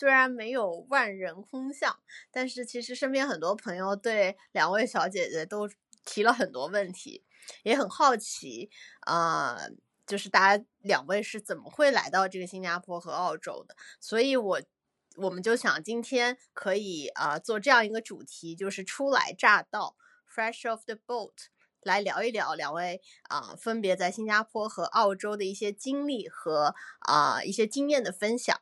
[0.00, 1.98] 虽然没有万人空巷，
[2.30, 5.68] 但是其实身边很多朋友对两位小姐姐都
[6.06, 7.22] 提了很多问题，
[7.64, 8.70] 也很好奇
[9.00, 9.58] 啊，
[10.06, 13.76] 就是大家两位是怎么会来到这个新加坡和澳洲的？
[14.00, 14.62] 所以我
[15.16, 19.96] 我们就想今天可以啊做这样一个主题，就是初来乍到
[20.34, 21.50] ，fresh off the boat。
[21.82, 28.58] 来聊一聊两位啊，分别在新加坡和澳洲的一些经历和啊一些经验的分享。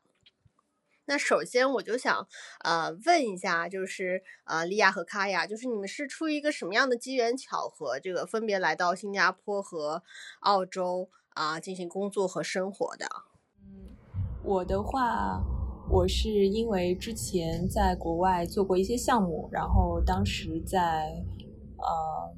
[1.08, 2.28] 那首先我就想
[2.62, 10.02] 呃问一下，就是呃利亚和卡亚，就是你们是出于一个什么样的机缘巧合，这个分别来到新加坡和
[10.40, 13.06] 澳洲啊进行工作和生活的？
[13.62, 13.96] 嗯，
[14.44, 15.42] 我的话，
[15.90, 21.24] 我是因为之前在国外做过一些项目，然后当时在
[21.78, 22.36] 呃。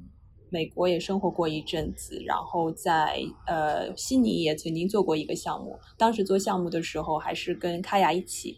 [0.53, 5.79] 美国也生活过一阵子，然后在呃悉尼也曾经做过一个项目。
[5.97, 8.53] 当时做项目的时候还是跟卡雅一起，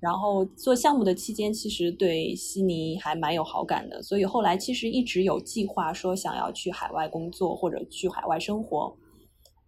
[0.00, 4.02] 然后做项目的期间，其实对悉尼还蛮有好感的。
[4.02, 8.96] 所以后来其实一直有计划说想要去海外工作或者去海外生活，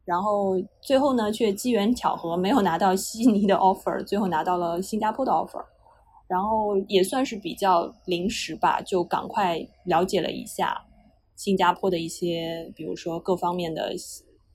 [0.06, 5.62] 然后最后呢却机缘巧合没有拿到悉尼的 offer，最后拿到了新加坡的 offer，
[6.26, 10.82] 然后也算是比较临时吧，就赶快了解了一下。
[11.38, 13.94] 新加坡的一些，比如说各方面的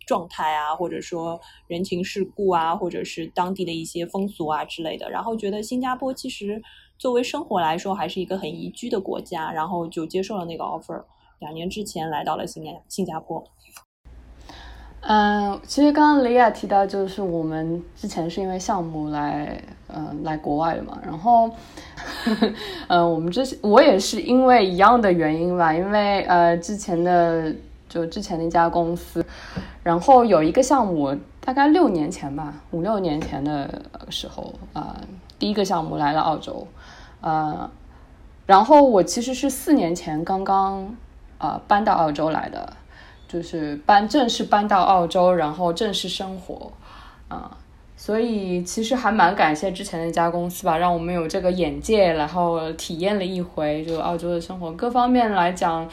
[0.05, 6.61] 状态啊，或者说人情世故啊，或者是当地的一些风俗啊之类的，然后觉得新加坡其实
[6.97, 11.05] 作为生活来说还是一个很宜居的国家，然后就接受了那个 offer。
[11.39, 13.43] 两年之前来到了新年新加坡。
[15.05, 19.61] 嗯，其实刚刚雷亚提到，就是我们之前是因为项目来，
[19.93, 20.97] 嗯，来国外了嘛。
[21.05, 21.49] 然后，
[22.87, 27.53] 嗯， 我们之前我也是因为一样的原因吧，因为呃之前的
[27.87, 29.25] 就之前那家公司，
[29.83, 34.95] 然后有一个项目，大概六年前吧，五六年前的时候啊，
[35.37, 36.67] 第一个项目来了澳洲，
[37.21, 37.69] 呃，
[38.45, 40.95] 然后我其实是四年前刚刚
[41.37, 42.73] 啊搬到澳洲来的。
[43.25, 46.71] 就是搬正式搬到澳洲，然后正式生活，
[47.29, 47.57] 啊，
[48.05, 55.89] 所以其实还蛮感谢之前那家公司吧，让我们有这个眼界，然后体验了一回就澳洲的生活，各方面来讲，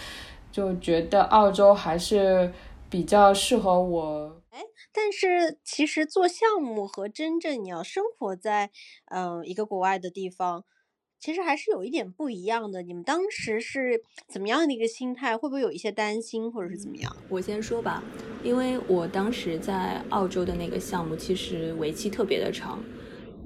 [0.50, 2.52] 就觉得澳洲还是
[2.88, 4.42] 比较适合我。
[4.50, 4.58] 哎，
[4.92, 8.70] 但是其实做项目和真正你要生活在
[9.12, 10.64] 嗯一个国外的地方。
[11.20, 12.80] 其实还是有一点不一样的。
[12.80, 15.36] 你们当时是怎么样的一个心态？
[15.36, 17.14] 会不会有一些担心，或者是怎么样？
[17.28, 18.02] 我先说吧，
[18.42, 22.82] 因为我当时在澳洲的那个项目其实为期特别的长。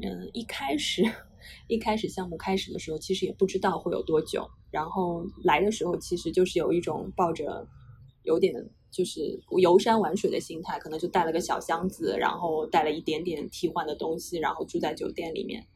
[0.00, 1.02] 嗯，一开始
[1.66, 4.48] 一开始项目开始的时候，其实也不知道会有多久。
[4.70, 7.66] 然后来的时候，其实就是有一种抱着
[8.22, 8.54] 有点
[8.92, 15.66] 就是游山玩水的心态，可能就带了个小箱子，然后带了一点点替换的东西，然后住在酒店里面。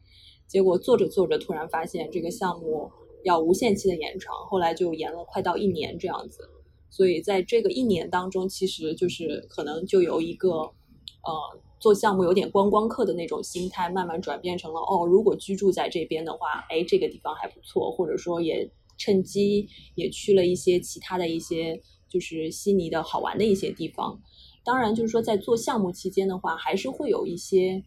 [0.49, 2.89] 结果做着做着，突然发现这个项目
[3.23, 6.49] 要无限期的延长，后来就延了快到一年这样子。
[6.89, 21.79] 所以在这个一年当中，其实就是可能就由一个呃做项目有点观光客的那种心态，慢慢转变成了哦，如果居住在这边的话，哎，这个地方还不错，或者说也趁机也去了一些其他的一些
[22.09, 24.19] 就是悉尼的好玩的一些地方。
[24.65, 27.83] 当然，就是说在做项目期间的话，还是会有一些。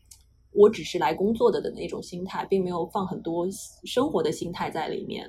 [0.54, 3.46] 我只是来工作的的那种心态，并没有放很多
[3.84, 5.26] 生活的心态在里面，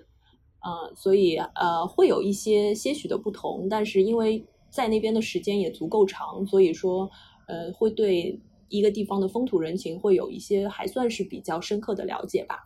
[0.60, 7.10] 嗯，所以呃会有一些些许的不同，但是因为在那边的时间也足够长，所以说
[7.48, 12.66] 呃会对一个地方的风土人情会有一些还算是比较深刻的了解吧。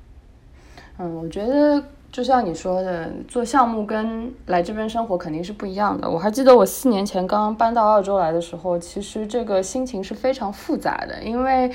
[0.97, 6.09] 嗯，我觉得就像你说的，做项目跟来这边生活肯定是不一样的。
[6.09, 11.71] 我还记得我四年前刚刚搬到澳洲来的时候，其实这个心情是非常复杂的，因为。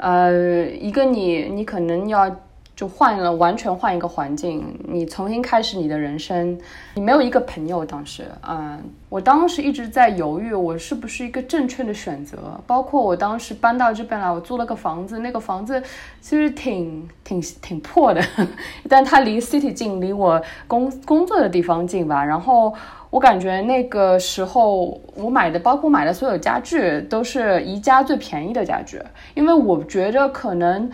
[0.00, 2.34] 呃，一个你，你可能要
[2.80, 6.58] 就换了，完全换一个环境，你重新开始你的人生。
[6.94, 12.58] 你没有一个朋友，当时，嗯，我当时一直在犹豫，我是不是一个正确的选择。
[12.66, 15.82] 包括我当时搬到这边来，我租了个房子，那个房子
[16.22, 18.22] 其实挺挺挺破的，
[18.88, 22.24] 但它离 city 近，离我工工作的地方近吧。
[22.24, 22.74] 然后。
[23.10, 29.02] 我感觉那个时候我买的，包括买的所有家具，都是宜家最便宜的家具，
[29.34, 30.88] 因为我觉得可能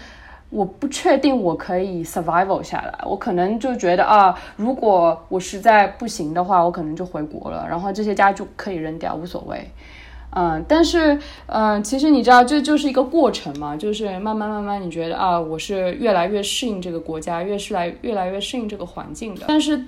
[0.51, 9.71] 我不确定我可以 survival 下来，我可能就觉得啊，如果我实在不行的话，我可能就回国了，然后这些家具可以扔掉，无所谓。
[10.31, 19.83] 嗯，但是嗯，其实你知道，这就是一个过程嘛，就是慢慢慢慢，你觉得啊，我是越来越适应这个国家，越是来越来越适应这个环境的，但是。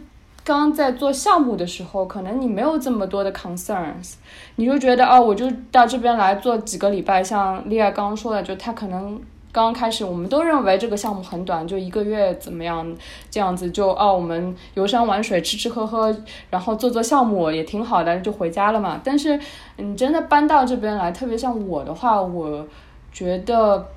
[0.44, 4.14] 刚在做项目的时候，可能你没有这么多的 concerns，
[4.56, 9.20] 你就觉得哦，我就到这边来做几个礼拜，像丽亚刚刚说的，就他可能
[9.50, 12.96] 刚开始，我们都认为这个项目很短，就一个月怎么样，
[13.30, 16.14] 这样子就哦，我们游山玩水，吃吃喝喝，
[16.50, 19.00] 然后做做项目也挺好的，就回家了嘛。
[19.02, 19.40] 但是
[19.76, 22.66] 你真的搬到这边来，特别像我的话，我
[23.10, 23.88] 觉得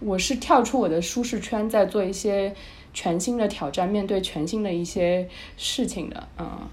[0.00, 2.54] 我是跳出我的舒适圈，在做一些
[2.94, 6.28] 全新的挑战，面对全新的一些事情的。
[6.38, 6.68] 嗯，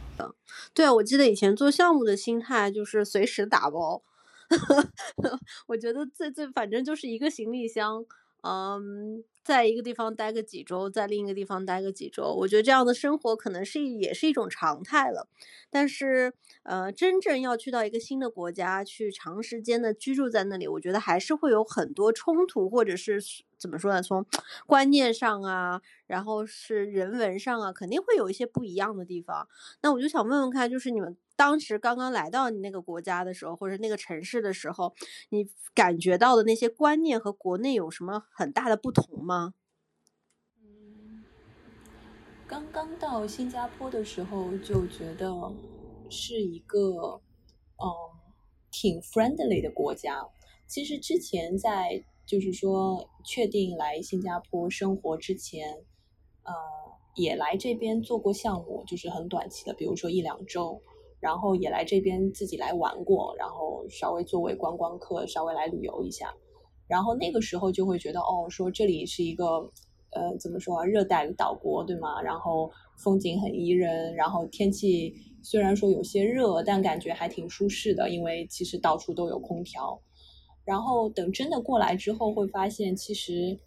[0.74, 4.04] 对，我记得以前做项目的心态就是随时打包。
[5.68, 8.06] 我觉得最最反正就是一个行李箱，
[8.44, 15.28] 嗯，在一个地方待个几周，在另一个地方待个几周，我觉得这样的生活可能是也是一种常态了。
[15.70, 23.22] 但是，呃，真正要去到一个新的国家去长时间的居住在那里，我觉得还是会有很多冲突，或者是
[23.60, 24.02] 怎么说呢？
[24.02, 24.26] 从
[24.66, 29.48] 观念上啊，然后是人文上啊，肯定会有一些不一样的地方。
[29.82, 31.16] 那我就想问问看，就是你们。
[31.36, 34.94] 当时刚刚来到你那个国家的时候，或者那个城市的时候，
[35.30, 39.54] 你感觉到的那些观念和国内有什么很大的不同吗？
[40.62, 41.24] 嗯，
[42.46, 45.32] 刚刚到新加坡的时候就觉得
[46.10, 47.22] 是一个
[47.78, 47.88] 嗯
[48.70, 50.28] 挺 friendly 的国家。
[50.68, 55.68] 其实之前在就是说确定来新加坡生活之前，
[56.44, 56.54] 呃，
[57.16, 60.80] 也来这边做过项目，就是很短期的，比如说一两周。
[61.22, 66.34] 然后也来这边自己来玩过，然后稍微作为观光客稍微来旅游一下，
[66.88, 69.70] 然后那个时候就会觉得哦，说这里是一个
[70.12, 72.22] 呃怎么说啊，热带岛国对吗？
[72.22, 80.02] 然后风景很宜人，然后天气虽然说有些热，但感觉还挺舒适的，因为其实到处都有空调。
[80.70, 83.58] 然后等真的过来之后，会发现其实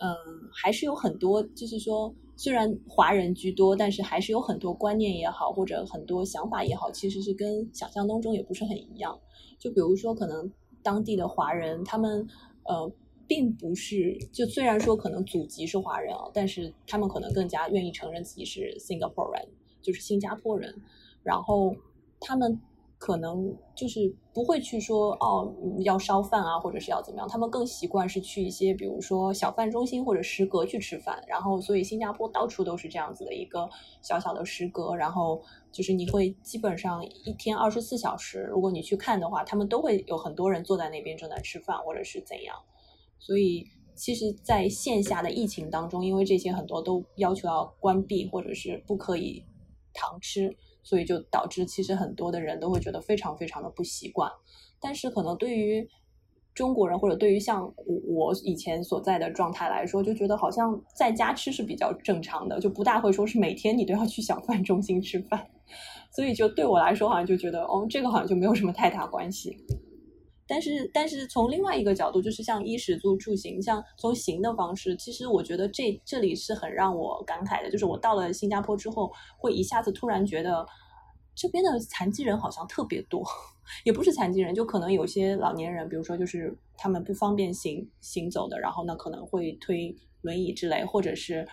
[0.00, 0.16] 嗯
[0.52, 2.12] 还是有很多，就是说。
[2.42, 9.20] 虽然华人居多，但是还是有很多观念也好，或者很多想法也好，其实是跟想象当中也不是很一样。
[9.58, 10.50] 就比如说，可能
[10.82, 12.26] 当地的华人，他们
[12.64, 12.90] 呃，
[13.26, 19.46] 并不是就虽然说可能祖籍是华人啊，但是他们可能更加愿意承认自己是 Singapore 人，
[19.82, 20.74] 就是新加坡人，
[21.22, 21.76] 然后
[22.20, 22.58] 他们。
[23.00, 27.26] 可能就是不会去说哦，要烧饭啊，或者是要怎么样？
[27.26, 31.24] 他们更习惯是去一些，比如说小饭中心或者食阁去吃饭。
[31.26, 33.66] 然后，所以新加坡到处都是这样子的一个
[34.02, 34.94] 小小的食阁。
[34.94, 35.40] 然后，
[35.72, 42.54] 就是你会基本上一天二十四小时，如果你去看的话，他们都会有很多人坐在那边正在吃饭，或者是怎样。
[43.18, 43.64] 所以，
[43.94, 49.42] 其实在线下的疫情当中，因为这些很多都要求要关闭，或者是不可以
[49.94, 50.54] 堂吃。
[50.82, 54.30] 所以就导致其实很多的人都会觉得非常非常的不习惯，
[54.80, 55.88] 但是可能对于
[56.54, 57.74] 中国人或者对于像我
[58.08, 65.48] 我以前所在的状态来说，就觉得好像在家吃是比较正常的，就不大会说是每天你都要去小饭中心吃饭，
[66.10, 69.56] 所以就对我来说好像就觉得哦，这个好像就没有什么太大关系。
[70.50, 77.70] 但是，但是从另外一个角度，就是像衣食住住行，像从行的方式，其实我觉得这这里是很让我感慨的。
[77.70, 80.66] 就是我到了新加坡之后，会一下子突然觉得
[81.36, 83.24] 这边的残疾人好像特别多，
[83.86, 91.46] 也不是残疾人，就可能有些老年人，比如说就是他们不方便行行走的，然后呢可能会推轮椅之类，或者是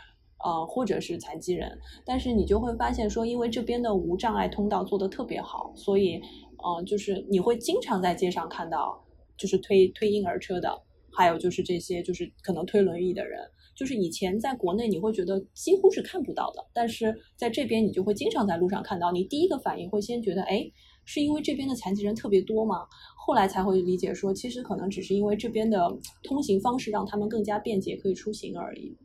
[0.43, 6.19] 呃或者是残疾人，但是你就会发现说，因为这边的无障碍通道做的特别好，所以。
[6.63, 9.05] 嗯，就是你会经常在街上看到，
[9.37, 13.39] 就是推推婴儿车的，还有就是这些就是可能推轮椅的人，
[13.75, 19.11] 就是以前在国内你会觉得几乎是看不到的，但是在这边你就会经常在路上看到。
[19.11, 20.69] 你第一个反应会先觉得，哎，
[21.05, 22.85] 是因为这边的残疾人特别多吗？
[23.15, 25.87] 后来才会理解说，其实可能只是因为这边的
[26.23, 28.97] 通行方式让他们更加便捷，可以出行而已。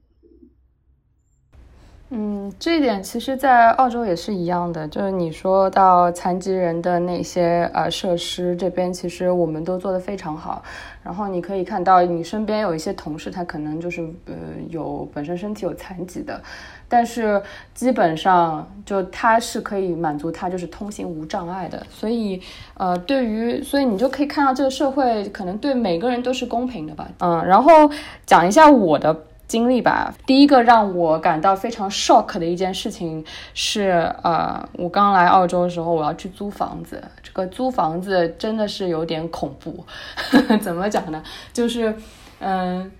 [2.15, 4.87] 嗯，这一点其实，在澳洲也是一样的。
[4.89, 10.63] 就是你说到残疾人的那些呃设施，这边其实我们都做得非常好。
[11.03, 14.35] 然后你可以看到，你身边有一些同事，他可能就是呃
[14.69, 16.39] 有本身身体有残疾的，
[16.87, 17.43] 但是
[17.73, 21.83] 基本上就他是可以满足他就是通行无障碍的。
[21.89, 22.43] 所以
[22.75, 27.09] 呃，对于所以你就可以看到这个社会可能对每个人都是公平的吧。
[27.21, 27.91] 嗯，然后
[28.27, 29.17] 讲一下我的。
[29.53, 37.05] 经历吧，第一个让我感到非常 shock 的一件事情是，呃，我刚来澳洲的时候，我要去租房子。
[37.23, 39.85] 这个租房子真的是有点恐怖，
[40.63, 41.23] 怎么讲呢？
[41.53, 41.95] 就是，
[42.41, 42.91] 嗯，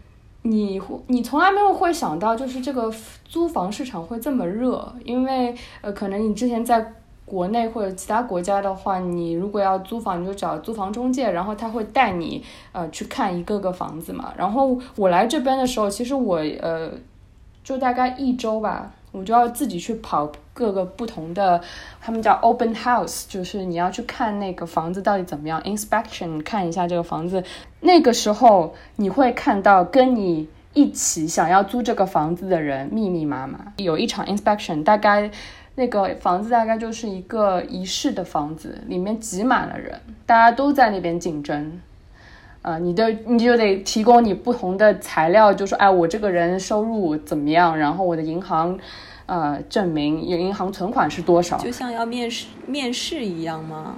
[0.43, 2.93] 你你从来没有会想到，就是这个
[3.25, 6.93] 租房市场会这么热，因为，呃，可能你之前在。
[7.33, 14.35] 国内或者其他国家的话，你如果要租房，你就找租房中介，然后他会带你呃去看一个个房子嘛。
[14.37, 16.91] 然后我来这边的时候，其实我呃
[17.65, 21.59] 就大概一周吧，我就要自己去跑各个不同的，
[22.03, 27.43] 他们叫 open house，就是你要去看那个房子到底怎么样，inspection 看一下这个房子。
[27.81, 33.73] 那个时候你会看到跟你一起想要租这个房子的人密密麻麻。
[33.77, 35.31] 有一场 inspection，大概
[35.75, 41.81] 那个房子大概就是一个一室的房子，里面挤满了人，大家都在那边竞争。
[42.63, 47.77] 啊，你的你就得提供你不同的材料，就说，哎，我这个人收入怎么样？
[47.77, 48.79] 然后我的银行，
[49.27, 51.59] 呃，证明有银行存款是多少？
[51.59, 53.97] 就像要面试面试一样吗？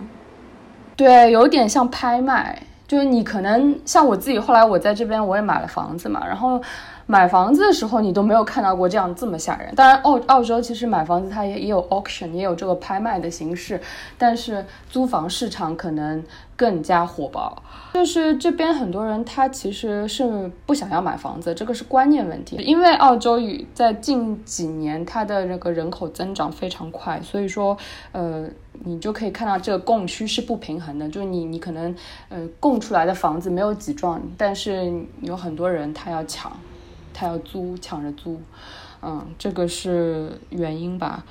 [0.96, 2.62] 对，有点像拍卖。
[2.86, 6.60] 就是你可能像我自己，后来我在这边我也买了房子嘛，然后。
[7.06, 9.74] 买房子的时候，你都没有看到过这样这么吓人。
[9.74, 13.78] 当然，澳澳洲其实买房子它也也有 auction，也有这个拍卖的形式，
[14.16, 16.24] 但是租房市场可能
[16.56, 17.62] 更加火爆。
[17.94, 22.56] 就是这边很多人他其实是不想要买房子，这个是观念问题。
[22.56, 27.76] 因为澳洲与在近几年它的那个人口增长非常快，所以说
[28.12, 28.48] 呃，
[28.84, 31.08] 你就可以看到这个供需是不平衡的。
[31.08, 31.94] 就是你你可能
[32.28, 36.50] 呃供出来的房子没有几幢，但是有很多人他要抢。
[37.16, 38.40] 他要租，抢着租，
[39.00, 41.24] 嗯，这个是原因吧，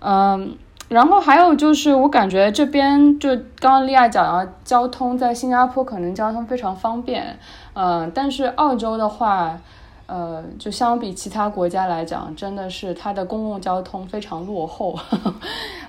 [0.00, 0.58] 嗯，
[0.88, 3.28] 然后还有就是，我感觉这边就
[3.60, 7.38] 刚刚利亚讲了，交通在新加坡可能交通非常方便，
[7.74, 9.58] 嗯，但是澳洲的话，
[10.06, 14.98] 呃，就相比其他国家来讲，真的是它的公共交通非常落后，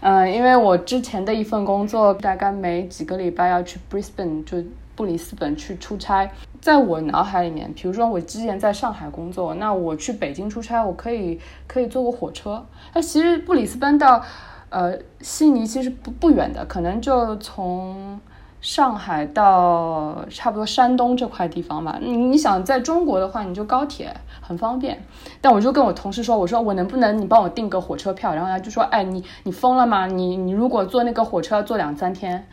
[0.01, 4.63] 嗯， 因为我之前的一份工作，大概每几个礼拜要去 Brisbane 就。
[4.95, 6.29] 布里斯本去出差，
[6.59, 12.65] 在我脑海里面，比如说我之前在上海工作，那我去北京出差，我可以可以坐个火车。
[12.93, 14.21] 那其实布里斯班到
[14.69, 18.19] 呃悉尼其实不不远的，可能就从
[18.61, 21.97] 上海到差不多山东这块地方吧。
[22.01, 25.01] 你你想在中国的话，你就高铁很方便。
[25.41, 28.33] 但我就跟我同事说，我说我能不能你帮我订个火车票？
[28.35, 30.07] 然后他就说，哎，你你疯了吗？
[30.07, 32.45] 你你如果坐那个火车要坐两三天。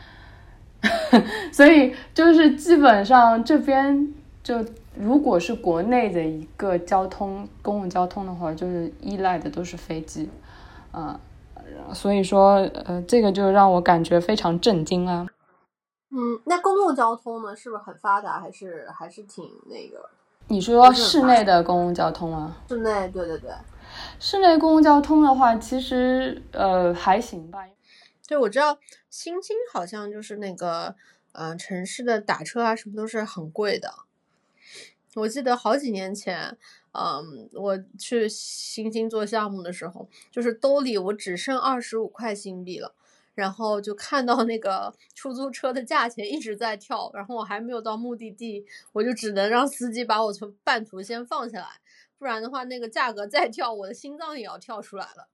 [1.51, 10.29] 所以就是基本上这边就如果是国内的一个交通公共交通的话，就是依赖的都是飞机，
[10.93, 11.19] 啊，
[11.95, 15.27] 所以说呃这个就让我感觉非常震惊啊。
[16.11, 20.09] 嗯，那公共交通呢，是不是很发达，还是还是挺那个？
[20.49, 22.57] 你说室内的公共交通啊？
[22.69, 23.51] 室内，对对对，
[24.21, 27.59] 室内公共交通的话，其实呃还行吧。
[28.29, 28.79] 对，我知道
[29.11, 30.95] 新津好像就是那个，
[31.33, 33.93] 呃，城市的打车啊，什么都是很贵的。
[35.17, 36.57] 我记得好几年前，
[36.99, 42.95] 嗯，我去新津做项目的时候，就是兜里我只剩二十五块新币了，
[43.35, 51.69] 然后就看到那个出租车的价钱一直在跳，然后我还没有到目的地，我就只能让司机把我从半途先放下来，
[52.19, 55.29] 不然的话，那个价格再跳，我的心脏也要跳出来了。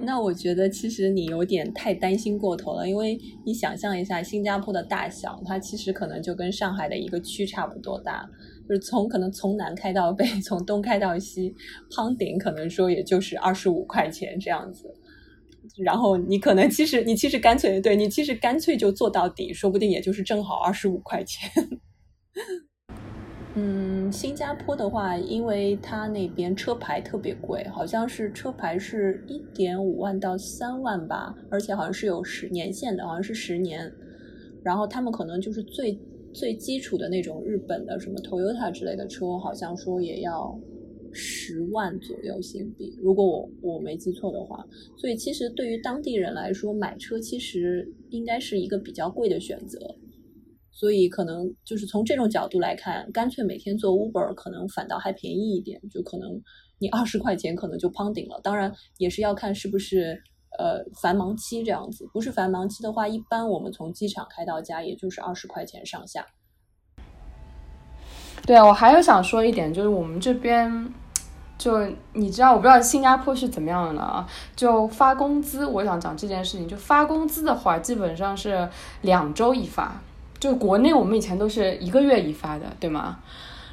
[0.00, 8.28] 那我觉得其实你有点太担心过头了，因为你想象一下新加坡的大小，它其实可能就跟上海的一个区差不多大，
[8.68, 11.54] 就是从可能从南开到北，从东开到西，
[11.90, 14.92] 夯顶可能说也就是二十五块钱这样子，
[15.82, 21.50] 然后你可能其实你其实干脆对你其实干脆就做到底，说不定也就是正好二十五块钱。
[23.56, 33.92] 嗯，新加坡的话，因为它那边车牌特别贵，好像是车牌是一点五万到三万吧，而且好像是有十年限的，好像是十年。
[34.64, 35.96] 然后他们可能就是最
[36.32, 40.58] 最基础的那种日本的什么 Toyota 之类的车，好像说也要
[41.12, 44.66] 十万左右新币，如果我我没记错的话。
[44.96, 49.78] 所以其实对于当地人来说，买车其实应该是一个比较贵的选择。
[50.74, 56.28] 所以可能就是从这种角度来看，干脆每天做 Uber 可能反倒还便宜一点，就可能
[56.80, 58.40] 你二十块钱可能就攀顶了。
[58.42, 60.20] 当然也是要看是不是
[60.58, 66.26] 呃繁忙期这样子，不是繁忙期的话，一般我们从机场开到家也就是二十块钱上下。
[68.44, 70.92] 对啊，我还有想说一点，就是我们这边
[71.56, 74.28] 就你知道，我不知道新加坡是怎么样的啊？
[74.56, 78.68] 就发工资，我想讲这件事情，就发工资的话，基本上是
[79.02, 80.02] 两周一发。
[80.38, 83.18] 就国内我们以前都是一个月一发的，对吗？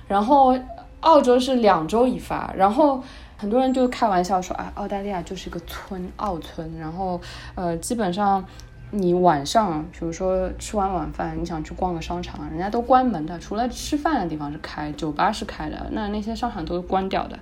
[0.08, 0.58] 然后
[1.01, 3.03] 澳洲是两周一发，然后
[3.38, 6.77] 很多人就开玩笑说啊，澳大利亚就是一个村，澳村。
[6.77, 7.20] 然后
[7.56, 8.46] 呃，基本上
[8.91, 17.39] 你晚上，比如说吃完晚饭，你想去逛个商场，人家都关门的，除了吃饭的地方是开，酒吧是开的，那那些商场都是关掉的。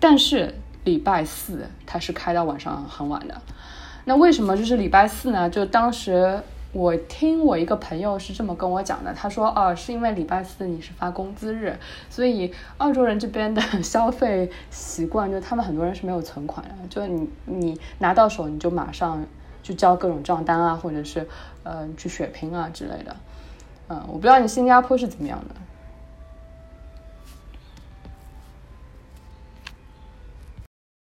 [0.00, 3.40] 但是礼拜四它是开到晚上很晚的。
[4.04, 5.50] 那为什么就是礼拜四呢？
[5.50, 6.40] 就当时。
[6.72, 19.22] 我听我一个朋友是这么跟我讲的，他说哦，是因为礼拜四你是发工资日，所以澳洲人这边的消费习惯，就他们很多人是没有存款的，就你你拿到手你就马上
[19.62, 21.28] 就交各种账单啊，或者是
[21.62, 23.14] 呃去血拼啊之类的。
[23.88, 25.54] 嗯，我不知道你新加坡是怎么样的。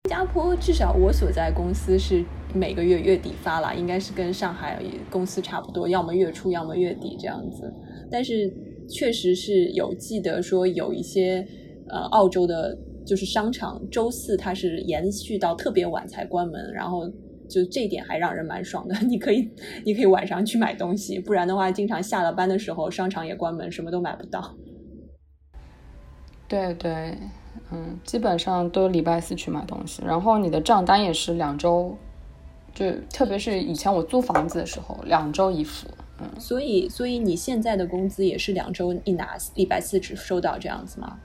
[0.05, 2.23] 新加坡至少我所在公司是
[2.55, 4.81] 每个月月底发了，应该是跟上海
[5.11, 7.71] 公司差不多，要么月初，要么月底这样子。
[8.11, 8.51] 但是
[8.89, 11.45] 确实是有记得说有一些
[11.89, 17.09] 呃澳洲的，就是商场周四它是延续到特别晚才关门，然后
[17.49, 18.95] 就这一点还让人蛮爽的。
[19.01, 19.51] 你可以
[19.85, 24.55] 你可以晚上去买东西，不然的话，经常下了班的时候商场也关门，什么都买不到。
[26.47, 27.19] 对对。
[27.71, 31.97] 嗯，基本上都礼拜四去买东西，然后你的账单也是两周，
[32.75, 35.87] 就特别是以前我租房子的时候，两周一付。
[36.21, 41.19] 嗯，所以所以你现在的工资也是两周一拿，礼拜四只收到这样子吗？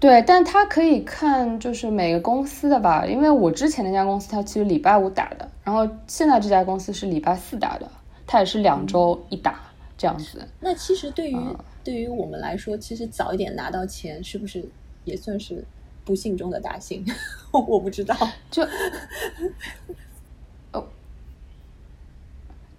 [0.00, 7.90] 对，但他可以看就是每个公司的吧，因为我之前那家公司它其实礼拜五打的，然后现在这家公司是礼拜四打的，
[8.26, 9.60] 他也是两周一打
[9.96, 10.46] 这样子。
[10.60, 11.36] 那其实对于
[11.82, 14.64] 对于我们来说，其实早一点拿到钱是不是？
[15.04, 15.62] 也算是
[16.02, 17.04] 不幸中的大幸，
[17.52, 18.16] 我不知道。
[18.50, 18.68] 就哦，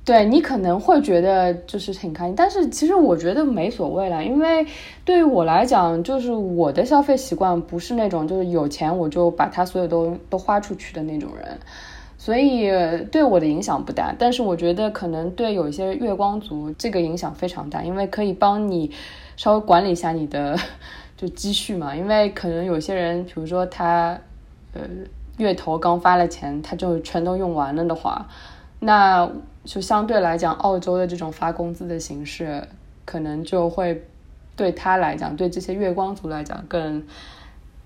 [0.06, 4.66] 对你可能会觉得就是挺开心，但是其实我觉得没所谓了，因为
[5.04, 11.58] 对于我来讲，就是我的消费习惯不是那种就是有钱我就把它所有都都花出去的那种人，
[12.18, 12.72] 所以
[13.12, 14.16] 对我的影响不大。
[14.18, 18.92] 但是我觉得可能对有一些月光族这个影响非常大，因为可以帮你
[19.36, 20.56] 稍微管理一下你的。
[21.18, 24.20] 就积蓄嘛，因为可能有些人，比如说他，
[24.74, 24.82] 呃，
[25.38, 28.28] 月头刚发了钱，他就全都用完了的话，
[28.82, 29.26] 那
[29.66, 32.68] 就相对来讲，澳洲的这种发工资的形式，
[33.04, 34.08] 可能就会
[34.56, 37.06] 对他来讲，对这些月光族来讲，更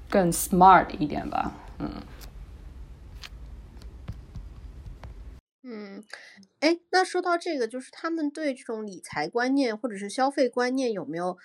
[0.09, 1.89] 更 smart 一点吧，嗯。
[5.63, 6.03] 嗯，
[6.59, 11.37] 哎，那说到这个，就是他们对这种理财观念或者是消费观念有没有？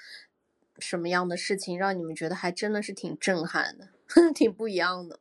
[0.81, 3.91] 什么样的事情让你们觉得还真的是挺震撼的，
[4.35, 5.21] 挺不一样的？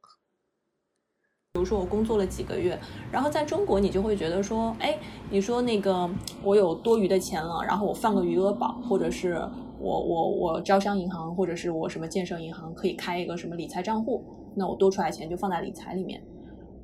[1.56, 2.76] 比如说我工作了几个月，
[3.12, 4.98] 然后在中国你就会觉得说，哎，
[5.30, 6.10] 你说那个
[6.42, 9.34] 我有多余的钱了，然后我放个余额宝，或者是
[9.80, 16.20] 我我我招商银行或者是我什么建设银行可以开一个什么理财账户，那我多出来钱就放在理财里面。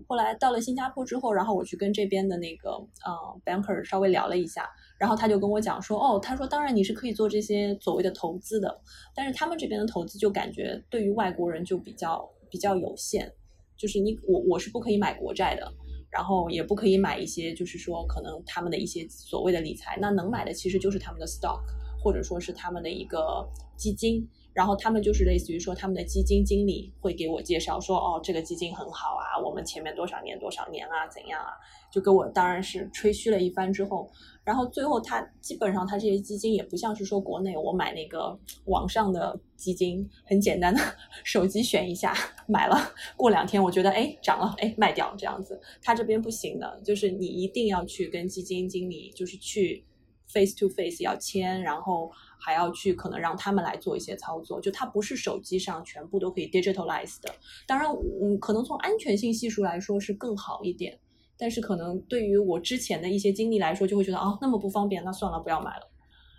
[0.08, 2.70] 后来到了新加坡之后，然后我去跟这边的那个
[3.04, 4.70] 呃 banker 稍微聊了一下。
[5.00, 8.80] 然后他就跟我讲说，哦，他说当然你是可以做这些所谓的投资的，
[9.16, 13.34] 但是他们这边的投资就感觉对于外国人就比较比较有限，
[13.80, 15.74] 就是你我我是不可以买国债的，
[16.12, 21.62] 然后也不可以买一些就是说可能他们的一些所谓的理财，那能买的其实就是他们的 stock
[22.04, 24.28] 或者说是他们的一个基金。
[24.60, 31.54] 然后他们就是类似于说，他们的基金经理会给我介绍说，哦，这个基金很好啊，我们前面多少年多少年啊，怎样啊，
[31.90, 34.12] 就给我当然是吹嘘了一番之后，
[34.44, 40.82] 然后最后他基本上他这些基金也不像是说国内我买那个网上的基金，很简单的
[41.24, 42.14] 手机选一下
[42.46, 42.76] 买了，
[43.16, 49.86] 过两天我觉得哎涨了哎卖掉这样子，他这边不行的，就是你一定要去跟基金经理就是去
[50.28, 52.12] face to face 要签，然后。
[52.40, 57.30] 还要去可能让他们来做一些操作，就它不是手机上全部都可以 digitalize 的。
[57.68, 57.88] 当然，
[58.22, 60.98] 嗯，可能从安全性系数来说是更好一点，
[61.38, 65.90] 但是可能对于我之前的一些经历来说，就会觉得啊那么不方便，那算了，不要买了，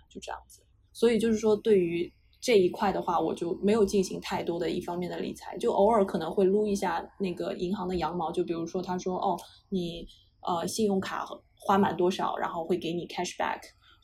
[0.09, 0.61] 就这样子。
[0.91, 2.11] 所以就是说，对于
[2.41, 10.07] 这一块的话，我就没有进行太多的一方面的理财，就偶尔可能会撸一下那个银行的羊毛，就比如说他说哦，你
[10.41, 13.59] 呃信用卡花满多少，然后会给你 cashback。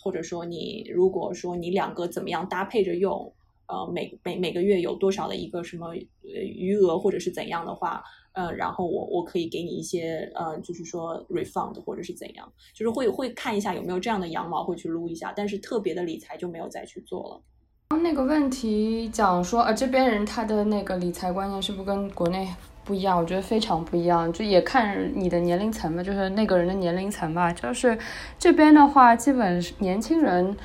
[0.08, 3.34] 或者说你如果说你两个怎么样搭配着用，
[3.68, 5.94] 呃，每每每个月有多少的一个什么
[6.24, 18.00] 余额或者是怎样的话，呃，然后我我可以给你一些呃，就是说 refund 或者是怎样，就是会会看一下有没有这样的羊毛会去撸一下，但是特别的理财就没有再去做了。
[18.02, 22.48] 那个问题讲说，呃，这边人他的那个理财观念是不是跟国内？
[22.88, 27.52] 不一样，我觉得非常不一样，就也看你的年龄层嘛，就是那个人的年龄层吧。
[27.52, 27.98] 就是
[28.40, 30.56] 这边的话，基本年轻人，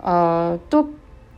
[0.00, 0.88] 呃，都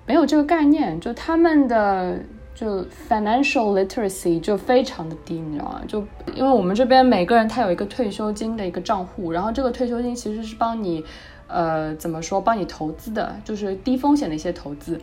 [0.05, 2.19] 没有这个概念，就他们的
[2.55, 5.81] 就 financial literacy 就非常的低，你知道吗？
[5.89, 11.03] 就因为我们这边每个人他有一个退休金的一个账户，然后这个退休金其实是帮你，
[11.47, 15.01] 呃，怎么说，帮你投资的，就是低风险的一些投资，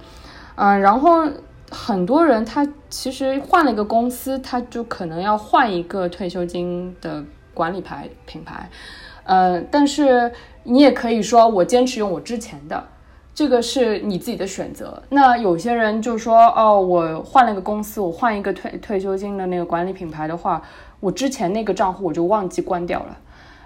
[0.56, 1.28] 嗯，然后。
[1.74, 8.70] 很多人他其实换了一个公司，他就可能要换一个退休金的管理牌品牌，
[9.24, 10.32] 呃，但是
[10.64, 12.84] 你也可以说我坚持用我之前的，
[13.34, 15.02] 这个是你自己的选择。
[15.10, 20.62] 那有些人就说，哦，我换了个公司，我换一个退退休金的那个管理品牌的话，
[21.00, 23.18] 我之前那个账户我就忘记关掉了。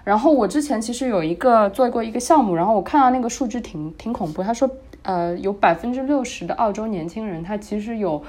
[0.04, 4.66] 然后我之前其实有一个做过一个项目，然后我看到那个数据挺挺恐怖，他说，
[5.08, 8.22] 呃，有百分之六十的澳洲年轻人他其实有，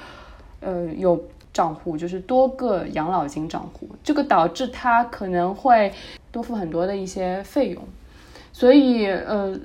[0.62, 5.92] 呃，有账户，就是多个养老金账户，这个导致他可能会
[6.32, 7.84] 多付很多的一些费用，
[8.54, 9.60] 所以呃，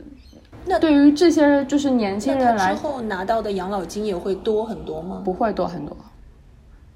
[0.66, 5.22] 那对于这些就是年轻人来之后拿到的养老金也会多很多吗？
[5.24, 5.96] 不会多很多。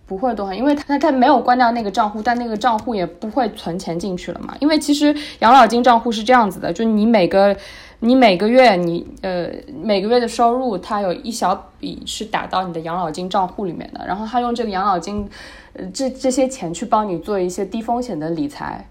[0.08, 4.56] 不会多，因为他他没有关掉那个账户，但那个账户也不会存钱进去了嘛。
[4.58, 7.54] 因为其实养老金账户是这样子的，就你每个
[8.00, 9.48] 你每个月你呃
[9.82, 15.28] 每个月的收入，它有一小笔是打到你的养老金账户里面的，然后他用这个养老金
[15.72, 18.88] 呃这这些钱去帮你做一些低风险的理财。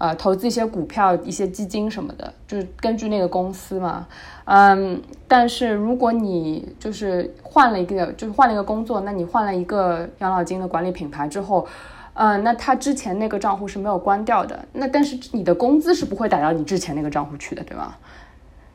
[0.00, 4.06] 呃，投资一些股票、一些基金什么的，就是根据那个公司嘛。
[4.44, 11.66] 嗯，但是如果你就是换了一个，就是换了一个工作，那你换了一个养老金的管理品牌之后，
[12.14, 14.64] 嗯，那他之前那个账户是没有关掉的。
[14.74, 17.98] 那但是你的工资是不会打到你之前那个账户去的，对吧？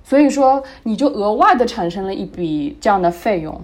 [0.03, 3.61] 所以说你就额外的产生了一笔这样的费用。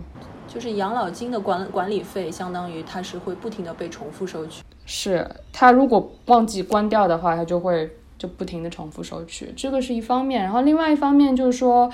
[0.48, 4.64] 就是养老金的管管理费，相当于它是会不停的被重复收取。
[4.86, 10.42] 是，它如果忘记关掉的话，它就会就不停的重复收取，这个是一方面。
[10.42, 11.92] 然后另外一方面就是说，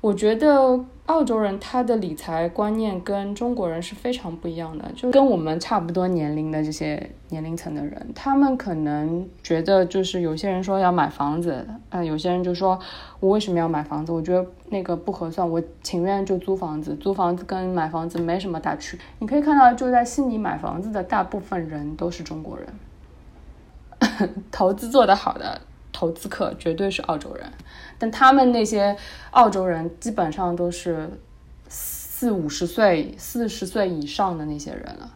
[0.00, 0.84] 我觉得。
[1.08, 12.78] 澳洲人他的理财观念跟中国人是非常不一样的，就跟我们差不多年龄的这些年龄层的人，他们可能觉得就是有些人说要买房子，嗯，有些人就说
[13.20, 14.12] 我为什么要买房子？
[14.12, 19.06] 我觉得那个不合算，我情愿就租房子，租房子跟买房子没什么大区别。
[19.20, 25.62] 你可以看到，就在悉尼买房子的大部分人都是中国人， 投资做得好的。
[25.90, 27.44] 投资客绝对是澳洲人，
[27.98, 28.96] 但他们那些
[29.32, 31.10] 澳洲人基本上都是
[31.68, 35.10] 四五十岁、四十岁以上的那些人了，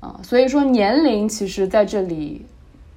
[0.00, 2.44] 啊，所以说年龄其实在这里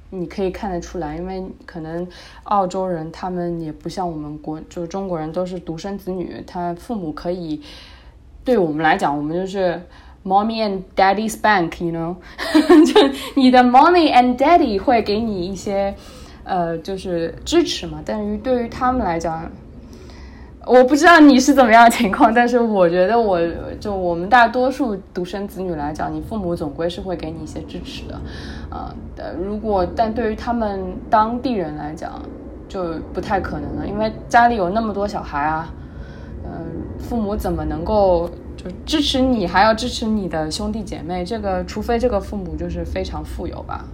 [0.09, 2.07] 你可以看得出来，因为可能
[2.43, 7.61] 澳洲人他们也不像我们国，就是中国人都是独生子女，他父母可以
[8.43, 9.81] 对我们来讲，我们就是
[10.25, 12.15] mommy and daddy's bank，you know，
[12.85, 13.01] 就
[13.35, 15.95] 你的 mommy and daddy 会给你一些。
[16.49, 19.47] 呃，就是支持嘛，但是对于他们来讲，
[20.65, 23.39] 我不知道你是怎么样情况，但是我觉得我
[23.79, 28.19] 就我们大多数独生子女来讲，你父母总归是会给你一些支持的，
[28.67, 28.91] 啊，
[29.39, 32.19] 如果但对于他们当地人来讲，
[32.67, 35.71] 就不太可能了，因为家里有那么多小孩啊，
[36.45, 36.51] 嗯，
[36.97, 41.23] 父母怎么能够就支持你，还要支持你的兄弟姐妹？
[41.23, 43.85] 这个除非这个父母就是非常富有吧。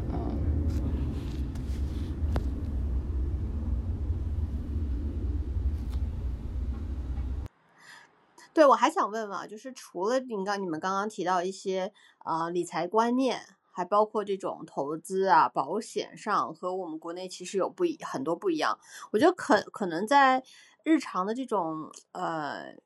[8.56, 18.80] 对，我还想问问啊，就是除了你刚你们刚刚提到一些啊理财观念，还包括这种投资啊、保险上和我们国内其实有不一很多不一样。
[19.12, 20.42] 我觉得可可能在
[20.86, 22.78] 日常的这种呃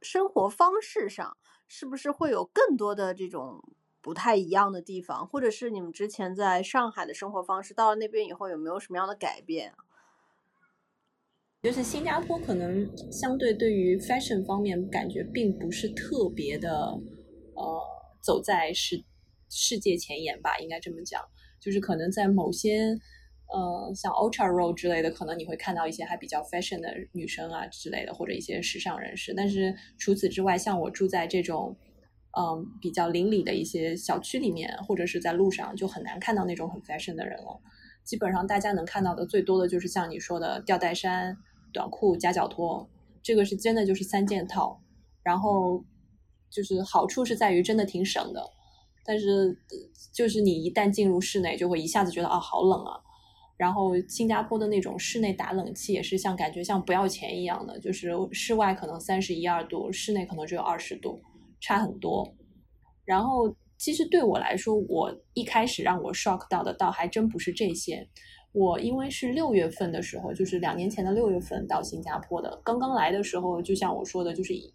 [0.00, 1.36] 生活方式上，
[1.68, 3.62] 是不是会有更多的这种
[4.00, 5.26] 不太一样的地方？
[5.28, 9.74] 或者是你们之前在上海的生活方式，到了那边以后有没有什么样的改变？
[11.64, 16.70] 就是新加坡可能相对对于 fashion 方面感觉并不是特别的，
[17.54, 17.80] 呃，
[18.22, 19.02] 走在世
[19.48, 21.22] 世界前沿吧，应该这么讲。
[21.58, 22.94] 就是可能在某些，
[23.50, 29.32] 呃，像 Ultra Road 之类的，可能你会看到一些还比较 fashion 的女生啊之类的，或者一些时尚人士。
[29.32, 31.74] 但是除此之外，像我住在这种，
[32.38, 37.58] 嗯，比较邻里的一些小区里面，或者是在路上，就很难看到那种很 fashion 的人了。
[38.04, 41.34] 基本上大家能看到的最多的就是像你说的吊带衫。
[41.74, 42.88] 短裤加脚拖，
[43.22, 44.80] 这个是真的就是三件套，
[45.22, 45.84] 然后
[46.48, 48.42] 就是好处是在于真的挺省的，
[49.04, 49.54] 但是
[50.12, 53.00] 就是你一旦进入室内，就会一下子觉得啊好冷啊。
[53.56, 61.22] 然后新加坡的那种室内打冷气也是像感觉像不要钱一样的，就是室外可能三十一二度，室内可能只有二十度，
[61.60, 62.34] 差很多。
[63.04, 68.08] 然后其实对我来说，我一开始让我 shock 到的倒还真不是这些。
[68.54, 72.60] 我因为是六月份的时候，就是两年前的六月份到新加坡的。
[72.64, 74.72] 刚刚来的时候，就像我说的，就是一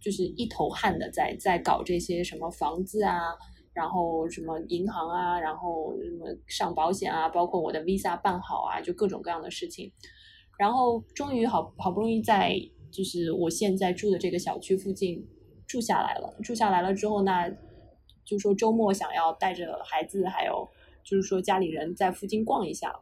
[0.00, 3.34] 就是一头汗的在在搞这些什么房子啊，
[3.72, 9.90] 然后什么银行啊，然后什么上保险啊，包括我的 visa 办好啊，就各种各样的事情。
[10.56, 12.56] 然后终于好好不容易在
[12.92, 15.26] 就是我现在住的这个小区附近
[15.66, 16.32] 住下来了。
[16.44, 17.50] 住下来了之后，那
[18.24, 20.70] 就说周末想要带着孩子还有。
[21.04, 22.98] 就是说家里人在附近逛一下，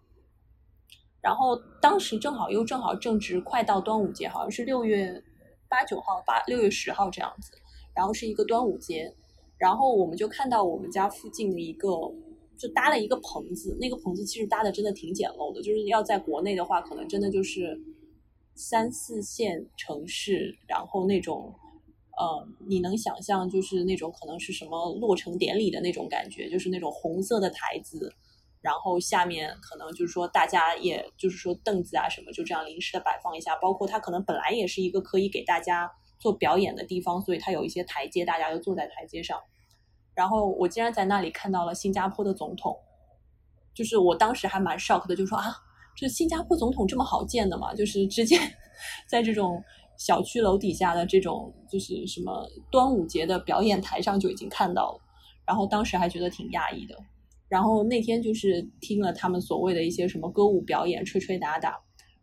[1.21, 5.23] 然后当时正好又正好正值快到端午节，好像是六月
[5.69, 7.53] 八九号、八六月十号这样子，
[7.95, 9.15] 然后是一个端午节，
[9.57, 11.89] 然后我们就看到我们家附近的一个
[12.59, 17.81] 就搭了一个棚子，那个棚子其实搭的真的挺简陋的，就是要在国内的话，可能真的就是
[18.57, 21.55] 三四线城市，然后那种。
[22.19, 28.15] 呃，你能想象就是那种可能是什么落成典礼的那种感觉，就是那种红色的台子，
[28.61, 39.41] 然后下面可能就是说大家也就是说凳子啊什么就这样临时的摆放一下，包括它可能本来也是一个可以给大家做表演的地方，所以它有一些台阶，大家就坐在台阶上。
[40.15, 42.79] 然后我竟然在那里看到了新加坡的总统，
[43.75, 45.57] 就是我当时还蛮 shock 的，就说啊，
[45.97, 48.39] 这新加坡总统这么好见的嘛，就是直接
[49.09, 49.65] 在这种。
[50.05, 55.01] 小区楼底下的这种就是什么端午节的表演台上就已经看到了，
[55.47, 56.99] 然后当时还觉得挺讶异的。
[57.49, 61.79] 然后那天就是听了他们所谓的一些什么歌舞表演、吹吹打打，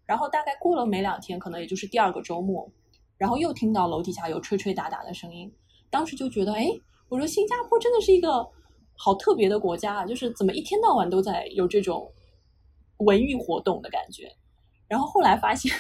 [0.05, 2.69] 然后大概过了没两天，可能也就是第二个周末，
[3.17, 5.49] 然后又听到楼底下有吹吹打打的声音。
[5.89, 6.67] 当时就觉得，哎，
[7.07, 8.45] 我说新加坡真的是一个
[8.97, 12.11] 好特别的国家啊，就是怎么一天到晚都在有这种
[12.97, 14.29] 文娱活动的感觉。
[14.89, 15.71] 然后后来发现。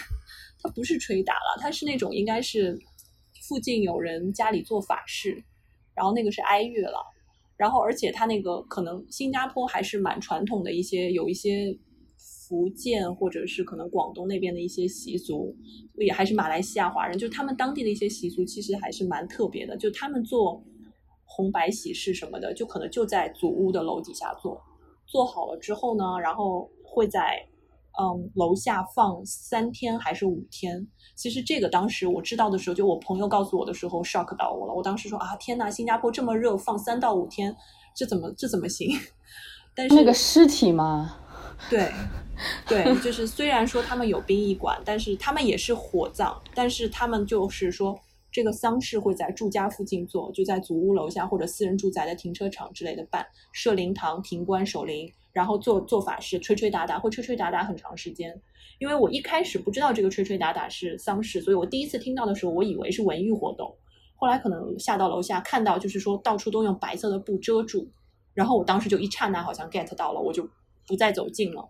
[0.61, 2.77] 它不是吹打了，它是那种应该是
[3.47, 5.43] 附近有人家里做法事，
[5.95, 6.99] 然后那个是哀乐了，
[7.57, 11.77] 然后而且它那个可能新加坡还是蛮传统的一些有一些
[12.17, 15.55] 福建或者是可能广东那边的一些习俗，
[15.95, 20.63] 也还是马来西亚华人，就他们当地的一些习俗其实还是蛮特别的，就他们做
[21.23, 24.61] 红白喜事什么的，就可能就在祖屋的楼底下做，
[25.05, 27.48] 做好了之后呢，然后会在。
[27.99, 30.87] 嗯，楼下放三天还是五天？
[31.15, 34.73] 其实这个当时我知道的时候，就我朋友告诉我的时候，shock 到我了。
[34.73, 37.53] 我当时说啊，天呐，新加坡这么热，放三到五天，
[37.93, 38.97] 这怎么这怎么行？
[39.75, 41.17] 但是那个尸体吗？
[41.69, 41.91] 对，
[42.65, 47.99] 对，就是虽然说他们有殡仪馆，但是他们也是火葬，但是他们就是说
[48.31, 55.11] 这个丧事会在住家附近做，就在祖屋楼下或者私人住宅的停车场之类的办，设灵堂、停棺、守灵。
[55.39, 58.41] 然后做做法事，吹吹打打，会吹吹打打很长时间。
[58.77, 63.73] 因为我一开始不知道这个吹吹打打是丧事，所以我第一次听到的时候，我以为是文艺活动。
[64.17, 67.87] 后来可能下到楼下看到，就是说到处都用白色的布遮住，
[68.33, 70.45] 然后我当时就一刹那好像 get 到了，我就
[70.85, 71.69] 不再走近了。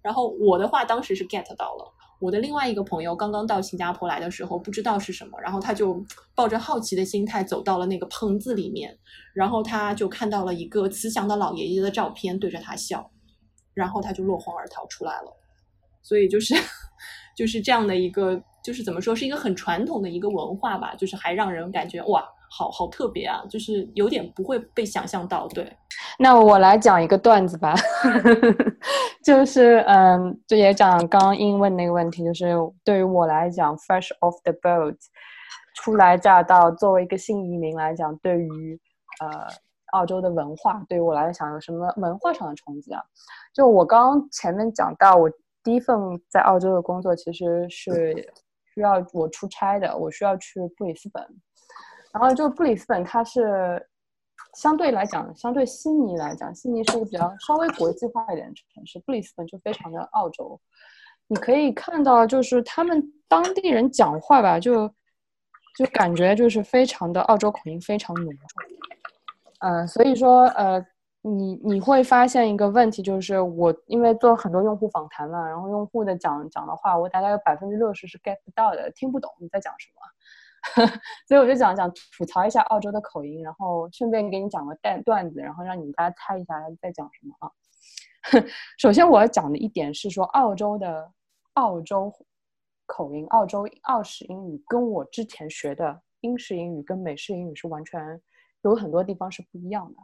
[0.00, 1.92] 然后我的话当时是 get 到了。
[2.20, 6.04] 我的另外一个朋友刚刚到新加坡来的时候，不知道是什么，然后他就
[6.34, 8.96] 抱着好奇的心态走到了那个棚子里面，
[9.34, 13.10] 然后他就看到了一个慈祥的老爷爷的照片，对着他笑，
[13.74, 15.36] 然后他就落荒而逃出来了。
[16.02, 16.54] 所以就是
[17.36, 22.24] 就是这样的一个，就是怎么说，是一个很传统的一个文化吧，就是还让人感觉哇。
[22.52, 25.46] 好好特别啊，就是有点不会被想象到。
[25.46, 25.72] 对，
[26.22, 27.74] 那我来讲一个段子吧，
[29.24, 32.54] 就是嗯，就也讲刚刚英问那个问题，就是
[32.84, 34.94] 对于我来讲，fresh off the boat，
[35.76, 38.78] 初来乍到，作为一个新移民来讲，对于
[39.20, 39.46] 呃
[39.92, 43.02] 澳洲的文化，对于我来讲有什么文化上的冲击啊？
[43.54, 45.30] 就我刚刚前面讲到，我
[45.64, 45.96] 第一份
[46.28, 48.30] 在澳洲的工作其实是
[48.74, 51.26] 需要我出差的，我需要去布里斯本。
[52.12, 53.88] 然后就布里斯本，它是
[54.54, 60.60] 相对来讲，相对悉尼来讲，悉尼是一个比较稍微国际化一点的城市，布里斯本就非常的澳洲。
[61.26, 64.88] 你可以看到，就是他们当地人讲话吧，就
[65.76, 68.48] 就感觉就是非常的澳洲口音，非常浓重。
[69.60, 70.84] 嗯，所以说，呃，
[71.22, 80.00] 你你会发现一个问题，就是我因为做很多用户访谈了，然后用户的讲讲的话，我大概有百分之六十是 get 不到的，听不懂你在讲什么。
[81.26, 87.50] 所以我就讲讲吐槽一下澳洲的口音，然后顺便给你讲个段段子，然后让你们大家猜一下他在讲什么啊。
[88.78, 91.10] 首先我要讲的一点是说，澳洲的
[91.54, 92.12] 澳洲
[92.86, 98.20] 口音、澳洲澳式英语跟我之前学的英式英语跟美式英语是完全
[98.62, 99.98] 有很多地方是不一样的。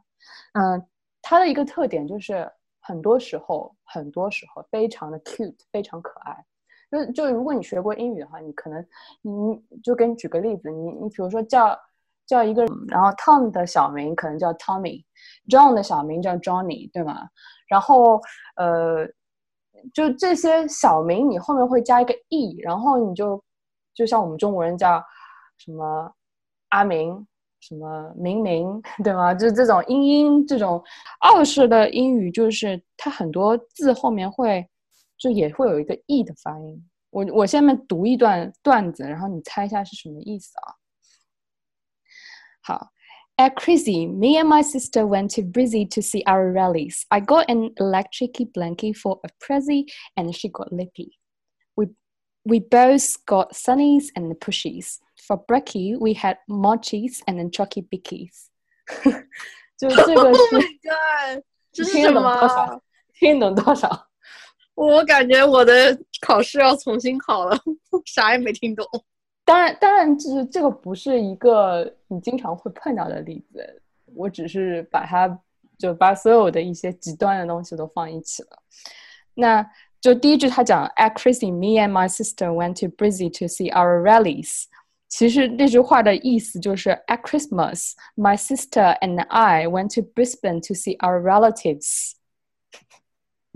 [0.55, 0.89] 嗯，
[1.21, 6.45] 它的一个特点就是很多时候，很多时候非常的 cute，非常可爱。
[6.91, 8.85] 就就如果你学过英语的话，你可能
[9.23, 11.77] 你就给你举个例子，你你比如说叫
[12.27, 17.29] 叫一个，然后 Tom 的小名可能叫 Tommy，John 的小名叫 Johnny，对吗？
[17.69, 18.21] 然后
[18.57, 19.05] 呃，
[19.93, 23.43] 就这些小名你后面会加一个 e，然后你就
[23.93, 25.03] 就像我们中国人叫
[25.59, 26.13] 什么
[26.69, 27.27] 阿明，
[27.61, 29.35] 什么明明，对吗？
[29.35, 30.81] 就这种英英这种
[31.21, 34.65] 澳式的英语，就是它很多字后面会。
[35.18, 36.88] 就也会有一个 e 的发音。
[37.10, 40.76] 我我下面读一段段子，然后你猜一下是什么意思啊？
[42.62, 42.92] 好
[43.38, 47.06] At Crazy, me and my sister went to Brizzy to see our rallies.
[47.10, 51.18] I got an electricy blankie for a Prezi, and she got lippy.
[51.76, 51.88] We
[52.44, 55.00] we both got sunnies and pushies.
[55.26, 58.50] For brekkie, we had mochis and then chucky bickies.
[59.78, 62.82] 就这个 Oh 是 my god，这是听什得懂多少么？？
[63.14, 64.05] 听得懂多少？
[64.76, 67.58] 我感觉我的考试要重新考了，
[68.06, 68.86] 啥也没听懂。
[69.44, 73.82] 当然，当然，就是这个不是一个你经常会碰到的例子，
[74.16, 75.40] 我只是把它
[75.78, 78.50] 就把所有的一些极端的东西都放一起了。
[79.34, 79.68] 那
[80.00, 84.66] 就第一句他讲，At Christmas, me and my sister went to Brizzy to see our rallies。
[85.10, 92.14] 其实这句话的意思就是，At Christmas, my sister and I went to Brisbane to see our relatives。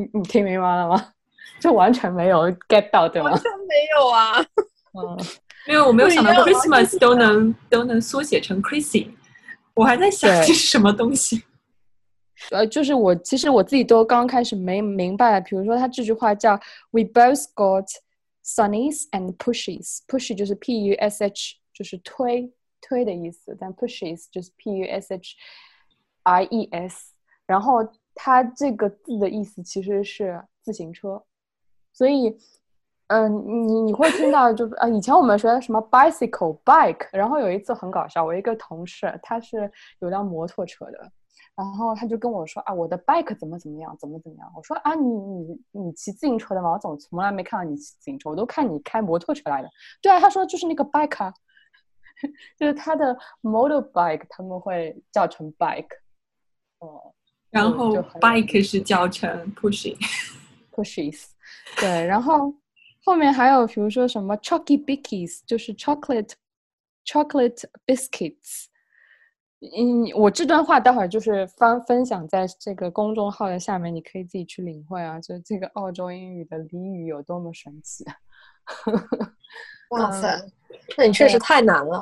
[0.00, 1.12] 你你听明白了吗？
[1.60, 3.30] 就完全没有 get 到，对吗？
[3.30, 4.40] 完全没有啊！
[4.94, 5.26] 嗯。
[5.66, 9.08] 没有，我没有想到 Christmas 都能都能缩写成 Chrissy，
[9.74, 11.42] 我还在想对这是什么东西。
[12.50, 16.58] 呃，就是我其实我自己都刚开始没明白，比如说他这句话叫
[16.92, 17.86] We both got
[18.42, 19.98] sunnies and pushies。
[20.08, 25.36] push 就是 p u s h，就是推推的意思，但 pushies 就是 p u s h
[26.22, 27.12] i e s。
[27.46, 31.22] 然后它这个字的意思其实是自行车，
[31.92, 32.38] 所以。
[33.12, 33.28] 嗯，
[33.68, 39.68] 你你会听到就是啊，以前我们学的什么 bicycle bike，然后有一次很搞笑，我一个同事他是
[39.98, 41.10] 有辆摩托车的，
[41.56, 44.48] 然后他就跟我说啊，我的 bike 怎么怎么样，怎么怎么样。
[44.54, 46.70] 我说啊，你你你骑自行车的吗？
[46.70, 49.68] 我怎么从来没看到你骑自行车，我都看你开摩托车来的。
[50.00, 51.34] 对啊，他说就是那个 bike 啊，
[52.56, 55.96] 就是他的 motorbike 他们会叫成 bike，
[56.78, 57.12] 哦、
[57.50, 61.24] 然后就 bike 是教程 pushing，pushes，
[61.80, 62.54] 对，然后
[63.04, 66.32] 后面还有比如说什么 chalky bickies，就是 chocolate
[67.04, 68.66] chocolate biscuits。
[69.60, 75.20] 嗯，我这段话待会儿就是分分享在这个公众号的下面，你可以自己去领会啊。
[75.20, 78.02] 就这个澳洲英语的俚语有多么神奇。
[79.90, 80.40] 哇塞，
[80.96, 81.98] 那你确实太难了。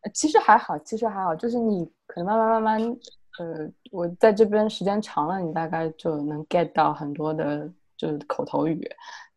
[0.00, 2.96] 呃其实还好，其实还好，就是你可能慢慢慢慢，
[3.38, 8.86] 呃，我在这边时间长了，你大概就能 get 到很多的，就是口头语。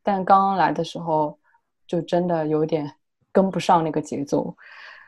[0.04, 1.38] 但刚刚来的时候，
[1.88, 2.92] 就真的有点
[3.32, 4.56] 跟不上那个节奏。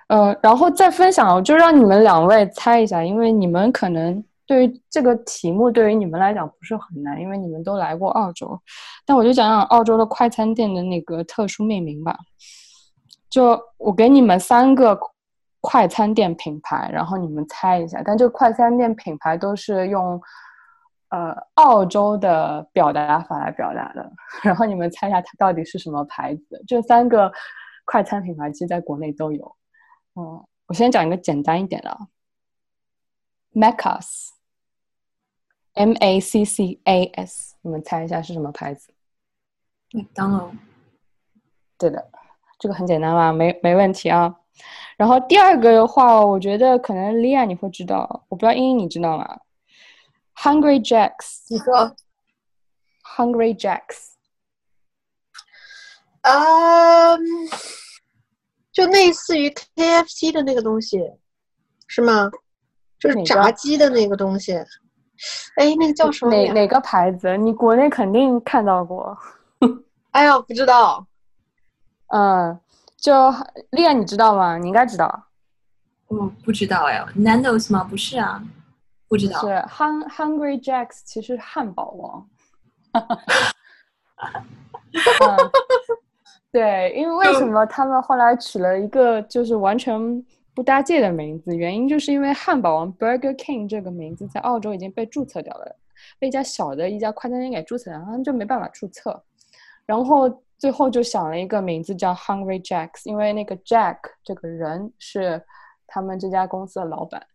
[0.07, 8.57] 呃，然后再分享，我就让你们两位猜一下，因为你们可能对于这个题目对于你们来讲不是很难，因为你们都来过澳洲。
[9.05, 12.17] 但我就讲讲澳洲的快餐店的那个特殊命名吧。
[13.29, 14.97] 就我给你们三个
[15.69, 18.01] 快餐店品牌，然后你们猜一下。
[18.01, 20.17] 但这个快餐店品牌都是用
[21.09, 24.09] 呃澳洲的表达法来表达的，
[24.41, 26.63] 然后你们猜一下它到底是什么牌子？
[26.65, 27.29] 这三个
[27.83, 29.57] 快餐品牌其实在国内都有。
[30.15, 31.97] 嗯，我先讲一个简单一点的
[33.53, 34.31] ，Macca's，M
[35.99, 38.93] A C C A S，你们猜一下是什么牌子？
[39.91, 40.49] 麦当劳。
[41.77, 42.09] 对的，
[42.57, 43.33] 这个很简单吧？
[43.33, 44.33] 没没问题啊。
[44.97, 49.37] 然后第二个的话，我觉得可能莉亚你会知道，我不知道英英你知道吗
[50.35, 51.95] ？Hungry Jacks，你说
[53.15, 54.13] Hungry Jacks，
[56.21, 57.17] 啊，
[58.71, 60.99] 就类似于 KFC 的那个东西，
[61.87, 62.29] 是吗？
[62.99, 64.53] 就是炸鸡的那个东西。
[65.55, 66.31] 哎，那个叫什么？
[66.31, 67.35] 哪哪个牌子？
[67.37, 69.17] 你国内肯定看到过。
[70.11, 71.05] 哎呀，不知道。
[72.07, 72.59] 嗯，
[72.97, 73.31] 就
[73.71, 74.57] 丽亚你知道吗？
[74.57, 75.27] 你应该知道，
[76.07, 77.83] 我不知道哎，Nando's 吗？
[77.83, 78.43] 不是啊，
[79.07, 79.39] 不知道。
[79.41, 82.27] 是 Hun Hungry Jacks，其实汉堡王。
[82.93, 83.05] 嗯，
[86.51, 91.55] 对，因为为什么他们后来取了一个就是完全不搭界的名字？
[91.55, 95.75] 原因就是因为汉堡王 Burger King 这个名字在澳洲已经被注册掉了，
[96.17, 99.23] 被一家小的一家快餐店给注册掉了，他们就没办法注册。
[99.85, 105.43] 然后最后就想了一个名字叫 Hungry Jacks，因为那个 Jack 这个人是
[105.85, 107.25] 他们这家公司的老板，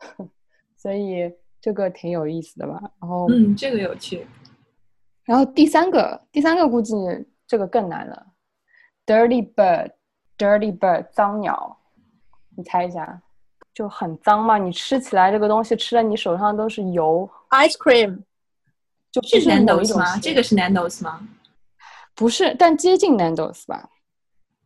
[0.76, 2.78] 所以这个挺有意思的吧。
[3.00, 4.26] 然后，嗯，这个有趣。
[5.24, 6.94] 然后第三个，第三个估计
[7.46, 8.26] 这个更难了
[9.06, 11.78] ，Dirty Bird，Dirty Bird，脏鸟，
[12.56, 13.22] 你猜一下，
[13.72, 14.58] 就很脏嘛？
[14.58, 18.22] 你吃起来这个东西吃的你手上都是油，Ice cream
[19.10, 20.18] 就 Nando's 吗？
[20.18, 21.26] 这个是 Nando's 吗？
[22.20, 23.88] 不是，但接近 Nando's 吧？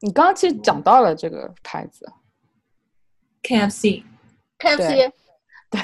[0.01, 2.05] 你刚刚其实讲到了这个牌子
[3.45, 4.03] ，KFC。
[4.59, 5.13] KFC，
[5.71, 5.81] 对，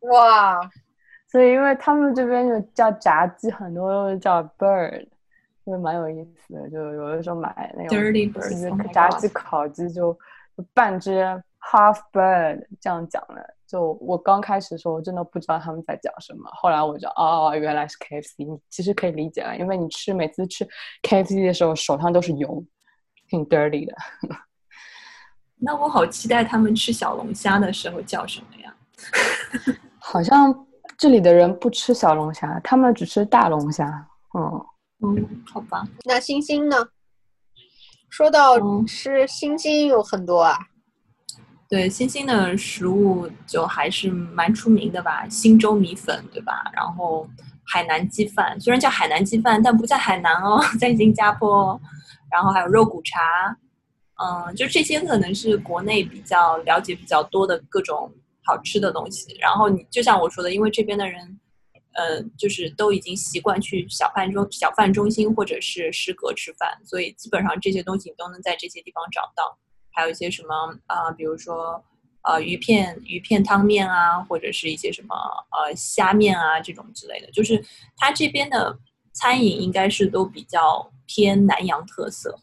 [0.00, 0.60] 哇，
[1.32, 5.08] 所以因为他们这边就叫炸鸡，很多都是叫 bird，
[5.64, 6.68] 就蛮有意思的。
[6.68, 7.98] 就有的时候买那种
[8.70, 10.12] oh 炸鸡、烤鸡就
[10.58, 11.22] 就半只
[11.58, 13.54] half bird 这样讲的。
[13.72, 16.50] 就我刚开始的时候，我真的不知道他们在讲什么。
[16.52, 20.68] 后来我就哦，原来是 KFC，你其实可以理解了，因为你吃每次吃
[21.02, 22.62] KFC 的时候，手上都是油，
[23.30, 23.94] 挺 dirty 的。
[25.56, 28.76] 那我好期待他们吃小龙虾的时候叫什么呀？
[29.98, 30.54] 好像
[30.98, 34.06] 这里的人不吃小龙虾，他们只吃大龙虾。
[34.34, 34.66] 嗯
[35.02, 35.82] 嗯，好吧。
[36.04, 36.76] 那星星呢？
[38.10, 40.58] 说到嗯吃，星星有很多啊。
[41.72, 46.70] 对，新兴的食物就还是蛮出名的吧，新州米粉，对吧？
[46.74, 47.26] 然后
[47.64, 51.80] 海南鸡饭，虽然叫海南鸡饭，但不在海南哦， 在新加坡。
[52.30, 53.56] 然后还有肉骨茶，
[54.22, 58.12] 嗯，就这些可能是国内比较了解比较多的各种
[58.44, 59.34] 好吃的东西。
[59.40, 61.40] 然后你就像我说的，因为这边的人，
[61.94, 69.58] 呃，就是都已经习惯去小饭中小饭中心或者是食阁吃饭，所以基本上这些东西你都能在这些地方找到。
[69.92, 70.54] 还有一些什么
[70.86, 71.82] 啊、比如说
[72.22, 75.14] 呃鱼片鱼片汤面啊，或者是一些什么
[75.50, 77.62] 呃虾面啊这种之类的，就是
[77.96, 78.78] 它这边的
[79.12, 82.38] 餐饮应该是都比较偏南洋特色，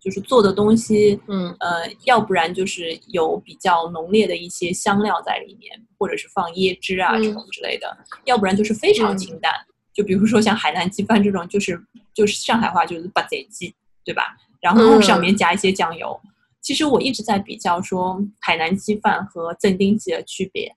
[0.00, 1.56] 就是做的东西，嗯。
[1.60, 9.18] 呃，要不然就是有比较浓烈的一些香料在里面，或者是放椰汁啊嗯这种之类的，要不然就是非常嗯。
[9.18, 9.54] 清淡，
[9.94, 11.80] 就比如说像海南鸡饭这种，就是
[12.12, 13.74] 就是上海话就是八贼鸡，
[14.04, 14.36] 对吧？
[14.60, 15.02] 然后嗯。
[15.02, 16.20] 上面加一些酱油。
[16.60, 20.74] 其实我一直在比较说海南鸡饭和镇定鸡的区别，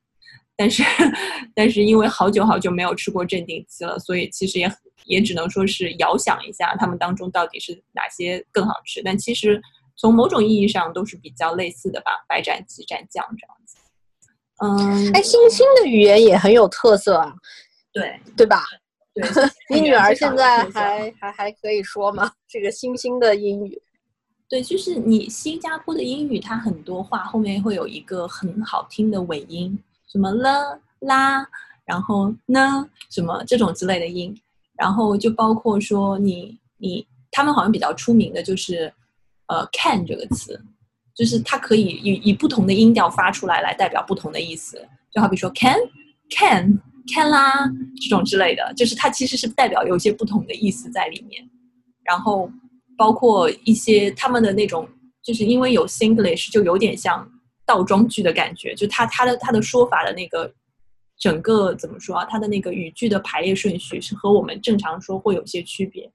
[0.55, 0.83] 但是
[1.55, 4.71] 但是因为好久好久没有吃过镇定鸡了，所以其实也
[5.05, 9.01] 也只能说是遥想一下它们当中到底是哪些更好吃。
[9.03, 9.61] 但其实
[9.95, 13.77] 从某种意义上都是比较类似的吧，白斩鸡蘸酱这样子。
[14.59, 17.33] 嗯，哎，星星的语言也很有特色啊，
[17.91, 18.63] 对对吧？
[19.13, 19.23] 对，
[19.69, 22.31] 你女儿现在还还还可以说吗？
[22.47, 23.81] 这个星星的英语，
[24.53, 29.75] 对，就是你新加坡的英语，它很多话后面会有一个很好听的尾音，
[30.07, 31.43] 什么了啦，
[31.85, 34.31] 然后呢，什么这种之类的音，
[34.77, 38.93] 然后就包括说你你他们好像比较出名的就是
[39.47, 40.63] 呃 can 这个词，
[41.15, 45.79] 就是它可以以以不同的音调发出来来代表不同的意思，就好比说 can
[46.29, 46.79] can
[47.11, 47.67] can 啦
[47.99, 51.43] 这种之类的，就是它其实是代表有一些不同的意思在里面，
[52.03, 52.51] 然后
[52.97, 54.87] 包括一些他们的那种，
[55.21, 57.29] 就是因为有 Singlish，就有点像
[57.65, 60.53] 倒装句的感觉，就他他的他的说法的那个
[61.17, 66.11] 整个怎么说啊，他的那个语句的排列顺序是和我们正常说会有些区别。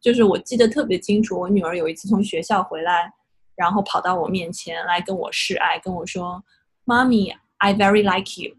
[0.00, 3.12] 就是我记得特别清楚，我女儿有一次从学校回来，
[3.54, 6.42] 然后跑到我面前来跟我示爱，跟我说
[6.84, 8.56] ：“妈咪，I very like you。”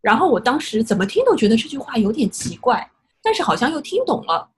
[0.00, 2.90] 然后我当时怎么听都觉得这句话有点奇怪，
[3.22, 4.50] 但是好像又听懂了。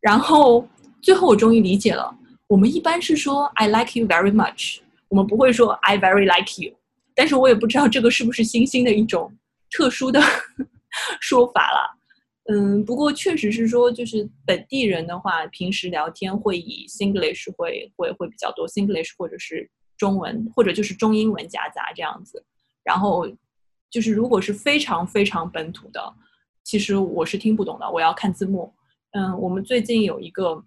[0.00, 0.64] 然后
[1.08, 2.14] 最后我终于理解了，
[2.48, 6.74] 我们一般是说 I like you very much，我们不会说 I very like you。
[7.14, 9.34] 但是我也不知道这个是不是新兴的一种
[9.70, 10.20] 特殊的
[11.18, 11.98] 说法了。
[12.52, 22.44] 嗯，不过确实是说，就是本地人的话，平时聊天会以 Singlish 会会会比较多，Singlish 或者是中文，或者就是中英文夹杂这样子。
[22.84, 23.26] 然后
[23.88, 26.14] 就是如果是非常非常本土的，
[26.64, 28.70] 其实我是听不懂的，我要看字幕。
[29.12, 30.62] 嗯，我们最近有一个，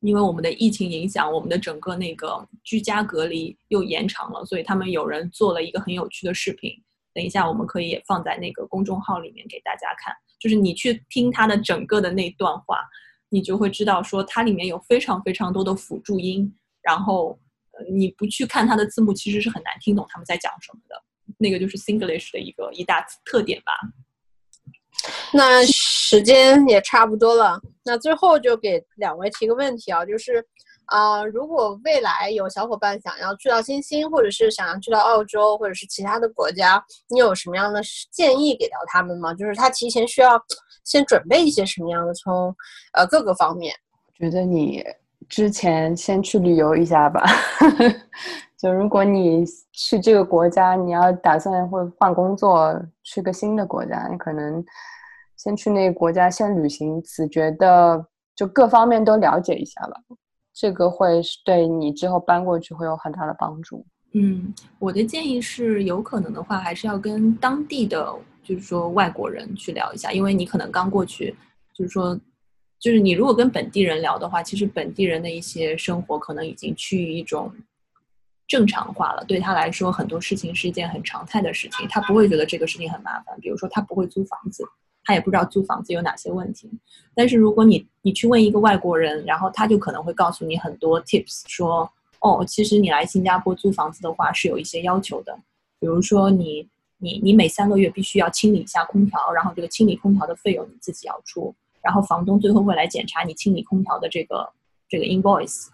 [0.00, 6.72] 因为我们的疫情影响，我们的整个那个居家隔离又延长了，所以他们有人做了一个很有趣的视频。
[7.12, 10.14] 等一下，我们可以也放在那个公众号里面给大家看。
[10.38, 12.78] 就是你去听他的整个的那段话，
[13.28, 17.38] 你就会知道说它里面有非常非常多的辅助音，然后
[17.72, 21.02] 呃你不去看它的字幕，其实是很难听懂他们在讲什么的。
[21.36, 23.72] 那个就是 Singlish 的一个一大特点吧。
[25.32, 25.62] 那
[26.10, 30.44] 时间也差不多了，那最后就给两位提个问题啊，就是
[30.86, 37.80] 啊、如果未来有小伙伴想要去到新兴，或者是想要去到澳洲，或者是其他的国家，你有什么样的
[38.10, 39.32] 建议给到他们吗？
[39.34, 40.36] 就是他提前需要
[40.84, 42.52] 先准备一些什么样的，从
[42.94, 43.72] 呃各个方面。
[44.12, 44.84] 觉得你
[45.28, 47.24] 之前先去旅游一下吧。
[48.58, 54.62] 就如果你去这个国家，你要打算会换工作，去个新的国家，你可能
[55.42, 59.98] 先去那个国家先旅行一次，觉得就各方面都了解一下吧。
[60.52, 63.82] 这个会对你之后搬过去会有很大的帮助。
[64.12, 71.34] 嗯，我的建议是，有可能的话，还是要跟当地的，就是说外国人去聊一下，因为你可能刚过去，
[71.72, 72.14] 就是说，
[72.78, 77.50] 就是你如果跟本地人聊的话，其实本地人的一些生活可能已经趋于一种
[78.46, 83.40] 正常化了，对他来说，很多事情是一件很常态的事情，他不会觉得这个事情很麻烦。
[83.40, 84.62] 比如说，他不会租房子，
[85.04, 86.70] 他也不知道租房子有哪些问题。
[87.14, 91.90] 但是如果你你去问一个外国人，然后他就可能会告诉你很多 tips，说
[92.20, 95.38] 哦，其实你来新加坡租房子的话是有一些要求的，
[95.78, 104.48] 比如说你你你每三个月必须要清理一下空调，然后这个清理空调的费用你自己要出，然后房东最后会来检查你清理空调的这个
[104.88, 105.68] 这个 invoice，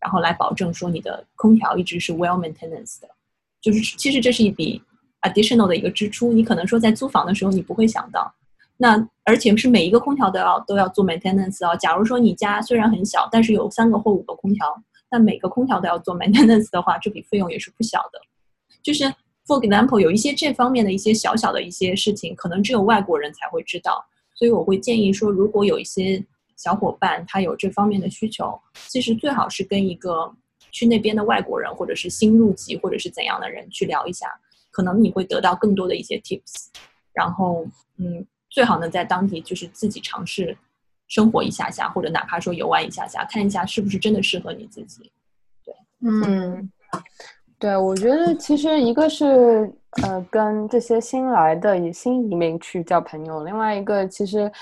[0.00, 3.08] 然后来保证说你的空调一直是 well maintenance 的，
[3.60, 4.82] 就是其实这是一笔
[5.22, 8.34] additional 的一个支出，你可能说在租房的时候你不会想到。
[8.82, 11.76] 那而且是每一个空调都要都要做 maintenance 哦。
[11.76, 14.66] 假如说你家虽然很小，但是有三个或五个空调，
[15.08, 18.20] 那每个空调都要做 maintenance 的话，这笔费用也是不小的。
[18.82, 19.04] 就是
[19.46, 24.04] for example，有一些这方面的一些小小的一些事情，可能只有外国人才会知道。
[24.34, 26.20] 所以我会建议说，如果有一些
[26.56, 30.28] 小伙伴他有这方面的需求，其实最好是跟一个
[30.72, 34.26] 去那边的外国人，或者是新入籍或者是怎样的人去聊一下，
[34.72, 36.66] 可能你会得到更多的一些 tips。
[37.12, 37.64] 然后，
[37.96, 38.26] 嗯。
[38.52, 40.54] 最好呢，在当地就是自己尝试
[41.08, 45.10] 生活一下下，或者哪怕说游玩一下下，看一下是不是真的适合你自己。
[45.64, 46.70] 对，嗯，
[47.58, 49.72] 对，我觉得其实一个是
[50.02, 54.52] 呃跟这些新来的新移民去交朋友，另外一个其实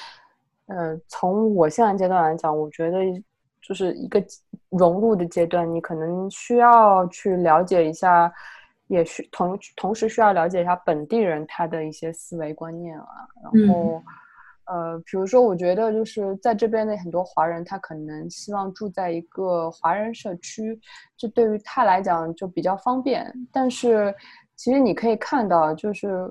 [0.67, 2.99] 呃从我现在阶段来讲，我觉得
[3.61, 4.25] 就是一个
[4.69, 8.33] 融入的阶段，你可能需要去了解一下。
[8.91, 13.07] 也需同同时需要了解一下本地人他的一些思维观念啊，
[13.41, 14.03] 然后，
[14.65, 20.77] 呃，比如说，我觉得就是在这边的很多华人，他可能希望住在一个华人社区，
[21.17, 23.33] 这对于他来讲就比较方便。
[23.53, 24.13] 但是，
[24.57, 26.29] 其实你可以看到，就是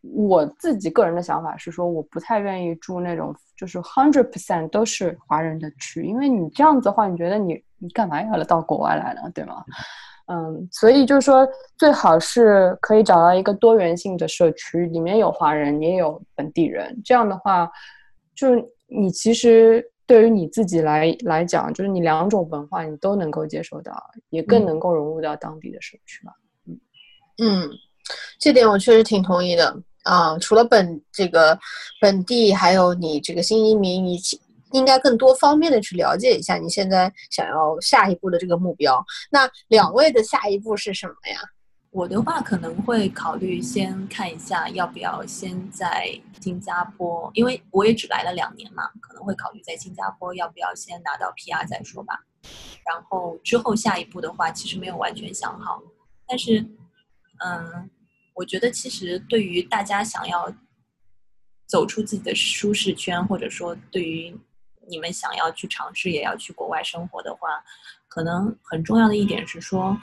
[0.00, 9.28] 我自己个人的想法是说，我不太愿意住那种就是 hundred percent 都是华人的区，因为你这样子的话，你觉得你你干嘛要到国外来呢？
[9.34, 9.64] 对吗？
[10.26, 11.46] 嗯，所以就是说，
[11.76, 16.98] 最好是可以找到一个多元性的社区，里面有华人，也有本地人。
[17.04, 17.70] 这样的话，
[18.34, 23.92] 就是你其实对于你自己来来讲，就是你两种文化你都能够接受到，
[24.30, 26.32] 也更能够融入到当地的社区吧。
[26.66, 26.80] 嗯
[27.38, 27.70] 嗯，
[28.38, 30.38] 这点我确实挺同意的啊。
[30.38, 31.58] 除了本这个
[32.00, 34.18] 本地，还有你这个新移民，你。
[34.74, 39.02] 应该更多方面的去了解一下你现在想要下一步的这个目标。
[39.30, 41.40] 那两位的下一步是什么呀？
[41.90, 52.18] 我的话可能会考虑先看一下要不要先在新加坡，因为我也只来了两年嘛，可能会考虑在新加坡要不要先拿到 PR 再说吧。
[52.84, 55.80] 然后之后下一步的话，其实没有完全想好。
[56.26, 56.58] 但是，
[57.44, 57.88] 嗯，
[58.34, 60.52] 我觉得其实对于大家想要
[61.64, 64.36] 走出自己的舒适圈，或者说对于
[64.88, 67.62] 你们想要去尝试，也要去国外生活的话，
[68.08, 69.96] 可能很重要的一点是说，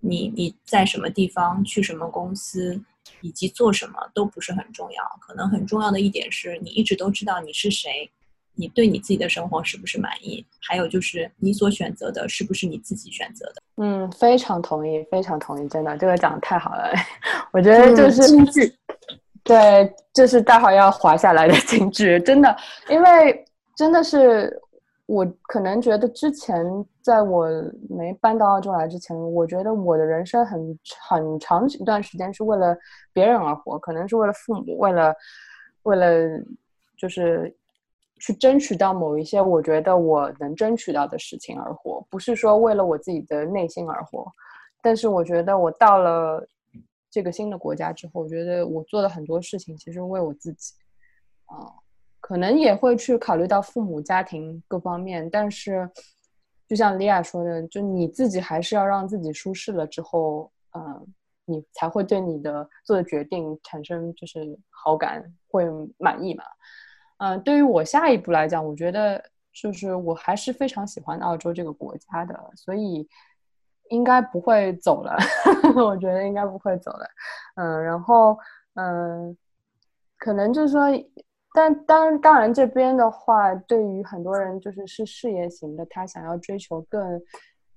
[0.00, 2.80] 你你在什么地方，去什么公司，
[3.20, 5.02] 以及做什么都不是很重要。
[5.20, 8.10] 可能很重要的一点是你一直都知道你是谁，
[8.54, 13.62] 你对你自己的生活是不是满意，还有就是你所选择的是不是你自己选择的。
[13.78, 16.90] 嗯，非常同意，非常同意，真的，这个讲的太好了。
[17.52, 18.74] 我觉得就是金句，
[19.42, 22.56] 对，这是大好要滑下来的 金句，真的，
[22.88, 23.44] 因为。
[23.76, 24.58] 真的是，
[25.04, 26.64] 我可能觉得之前
[27.02, 27.46] 在我
[27.90, 32.74] 没搬到澳洲来之前，我觉得我的人生很很长一段时间是为了
[33.12, 35.14] 别人而活，可能是为了父母，为了
[35.82, 36.08] 为了
[36.96, 37.54] 就是
[38.18, 44.26] 去争取到某一些我觉得我能争取到的事情而活，不是说为了我自己的内心而活。
[44.82, 46.42] 但是我觉得我到了
[47.10, 50.72] 这个新的国家之后，我觉得我做的很多事情其实为我自己
[51.44, 51.84] 啊。
[52.26, 55.88] 可能也会去考虑到父母家庭各方面，但是
[56.66, 61.06] 就像莉亚说的，就你自己还是要让自己舒适了之后，嗯，
[61.44, 65.66] 你才会对你的做的决定产生就是好感，会
[65.98, 66.42] 满意嘛。
[67.18, 69.22] 嗯，对于我下一步来讲，我觉得
[69.52, 73.08] 就是我还是非常喜欢澳洲这个国家的，所以
[73.90, 75.16] 应该不会走了。
[75.80, 77.06] 我觉得应该不会走了。
[77.54, 78.36] 嗯，然后
[78.74, 79.38] 嗯，
[80.18, 80.90] 可能就是说。
[81.56, 87.22] 但当当然，这边的话，对于很多人就是是事业型的，他想要追求更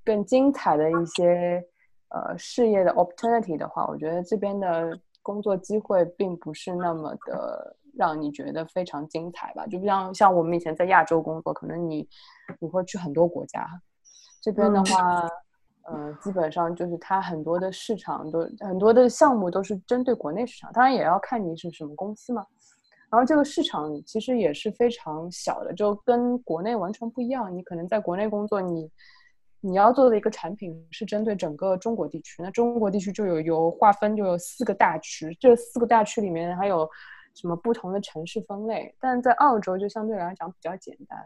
[0.04, 1.64] 更精彩的一些
[2.10, 9.66] 呃事业的 opportunity 的话，我觉得这边的工作机会并不是那么的让你觉得非常精彩吧。
[9.68, 12.06] 就不像像我们以前在亚洲工作，可能你
[12.60, 13.66] 你会去很多国家，
[14.42, 15.26] 这边的话，
[15.84, 22.46] 呃，基本上就是它很多的市场都很多的项目都是针对国内市场，当然也要看你是什么公司嘛。
[23.12, 27.56] 然后这个市场其实也是非常小的，就跟国内完全不一样。
[27.56, 28.90] 你可能在国内工作，你
[29.62, 36.88] 你要做的一个产品是针对整个中国地区，那中国地区就有有划分，就有四个大区，这四个大区里面还有
[37.34, 38.96] 什么不同的城市分类。
[39.00, 41.18] 但在澳洲就相对来讲比较简单，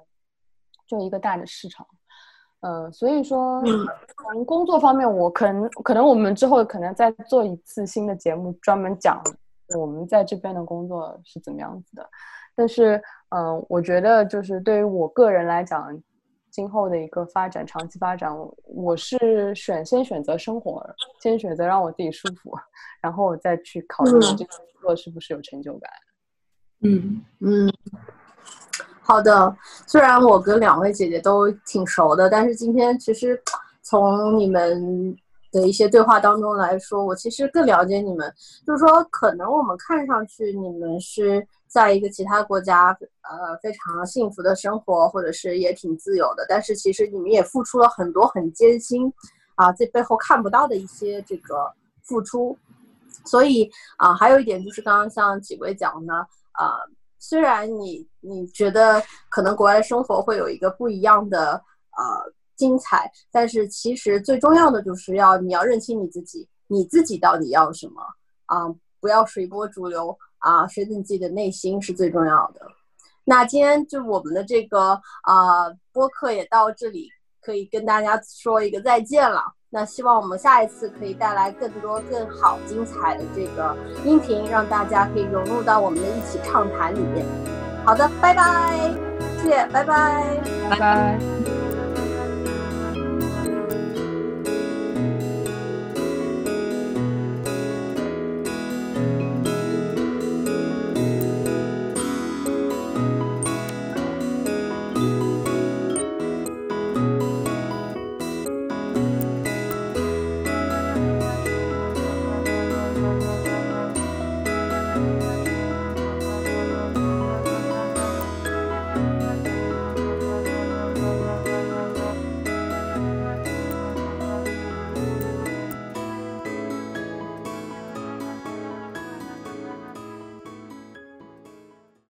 [0.87, 1.85] 就一个大的市场。
[2.61, 3.61] 嗯，所以说
[4.31, 9.21] 从工作方面，我可能可能我们之后可能再做一次新的节目，专门讲
[9.77, 12.09] 我们在这边的工作是怎么样子的。
[12.55, 15.99] 但是，嗯，我觉得就是对于我个人来讲，
[16.51, 18.31] 今后的一个发展，长期发展，
[18.63, 20.85] 我是选先选择生活，
[21.19, 22.55] 先选择让我自己舒服，
[23.01, 25.89] 然后我再去考虑这个工作是不是有成就感。
[26.81, 27.73] 嗯嗯，
[29.01, 29.57] 好的。
[29.87, 33.41] 虽然我跟两位姐姐都挺熟的，但是今天其实
[33.81, 35.17] 从你们
[35.53, 38.29] 的一些对话当中来说，我其实更了解你们。
[38.67, 41.47] 就是说，可能我们看上去你们是。
[41.73, 49.11] 在一个其他国家，呃，非常幸福的生活，或者是也挺自由的，但是其实你们也付出了很多很艰辛，
[49.55, 51.73] 啊，这背后看不到的一些这个
[52.03, 52.55] 付出，
[53.25, 56.13] 所以啊，还有一点就是刚刚像几位讲的，
[56.51, 56.77] 啊，
[57.17, 61.53] 虽然你你觉得可能国外生活会有一个不一样的
[61.97, 68.01] 呃精彩，但是其实最重要的就是要你要认清你自己，你自己到底要什么
[68.45, 68.67] 啊，
[68.99, 70.17] 不要随波逐流。
[70.43, 72.59] 啊，随着你自己的内心是最重要的。
[73.23, 77.07] 那今天就我们的这个啊播客也到这里，
[77.41, 79.41] 可以跟大家说一个再见了。
[79.69, 83.73] 那希望我们下一次可以带来更多更好精彩的这个
[84.03, 87.25] 音频，让大家可以融入到我们的一起畅谈里面。
[87.85, 88.93] 好的，拜拜，
[89.41, 91.62] 谢谢，拜拜，拜拜。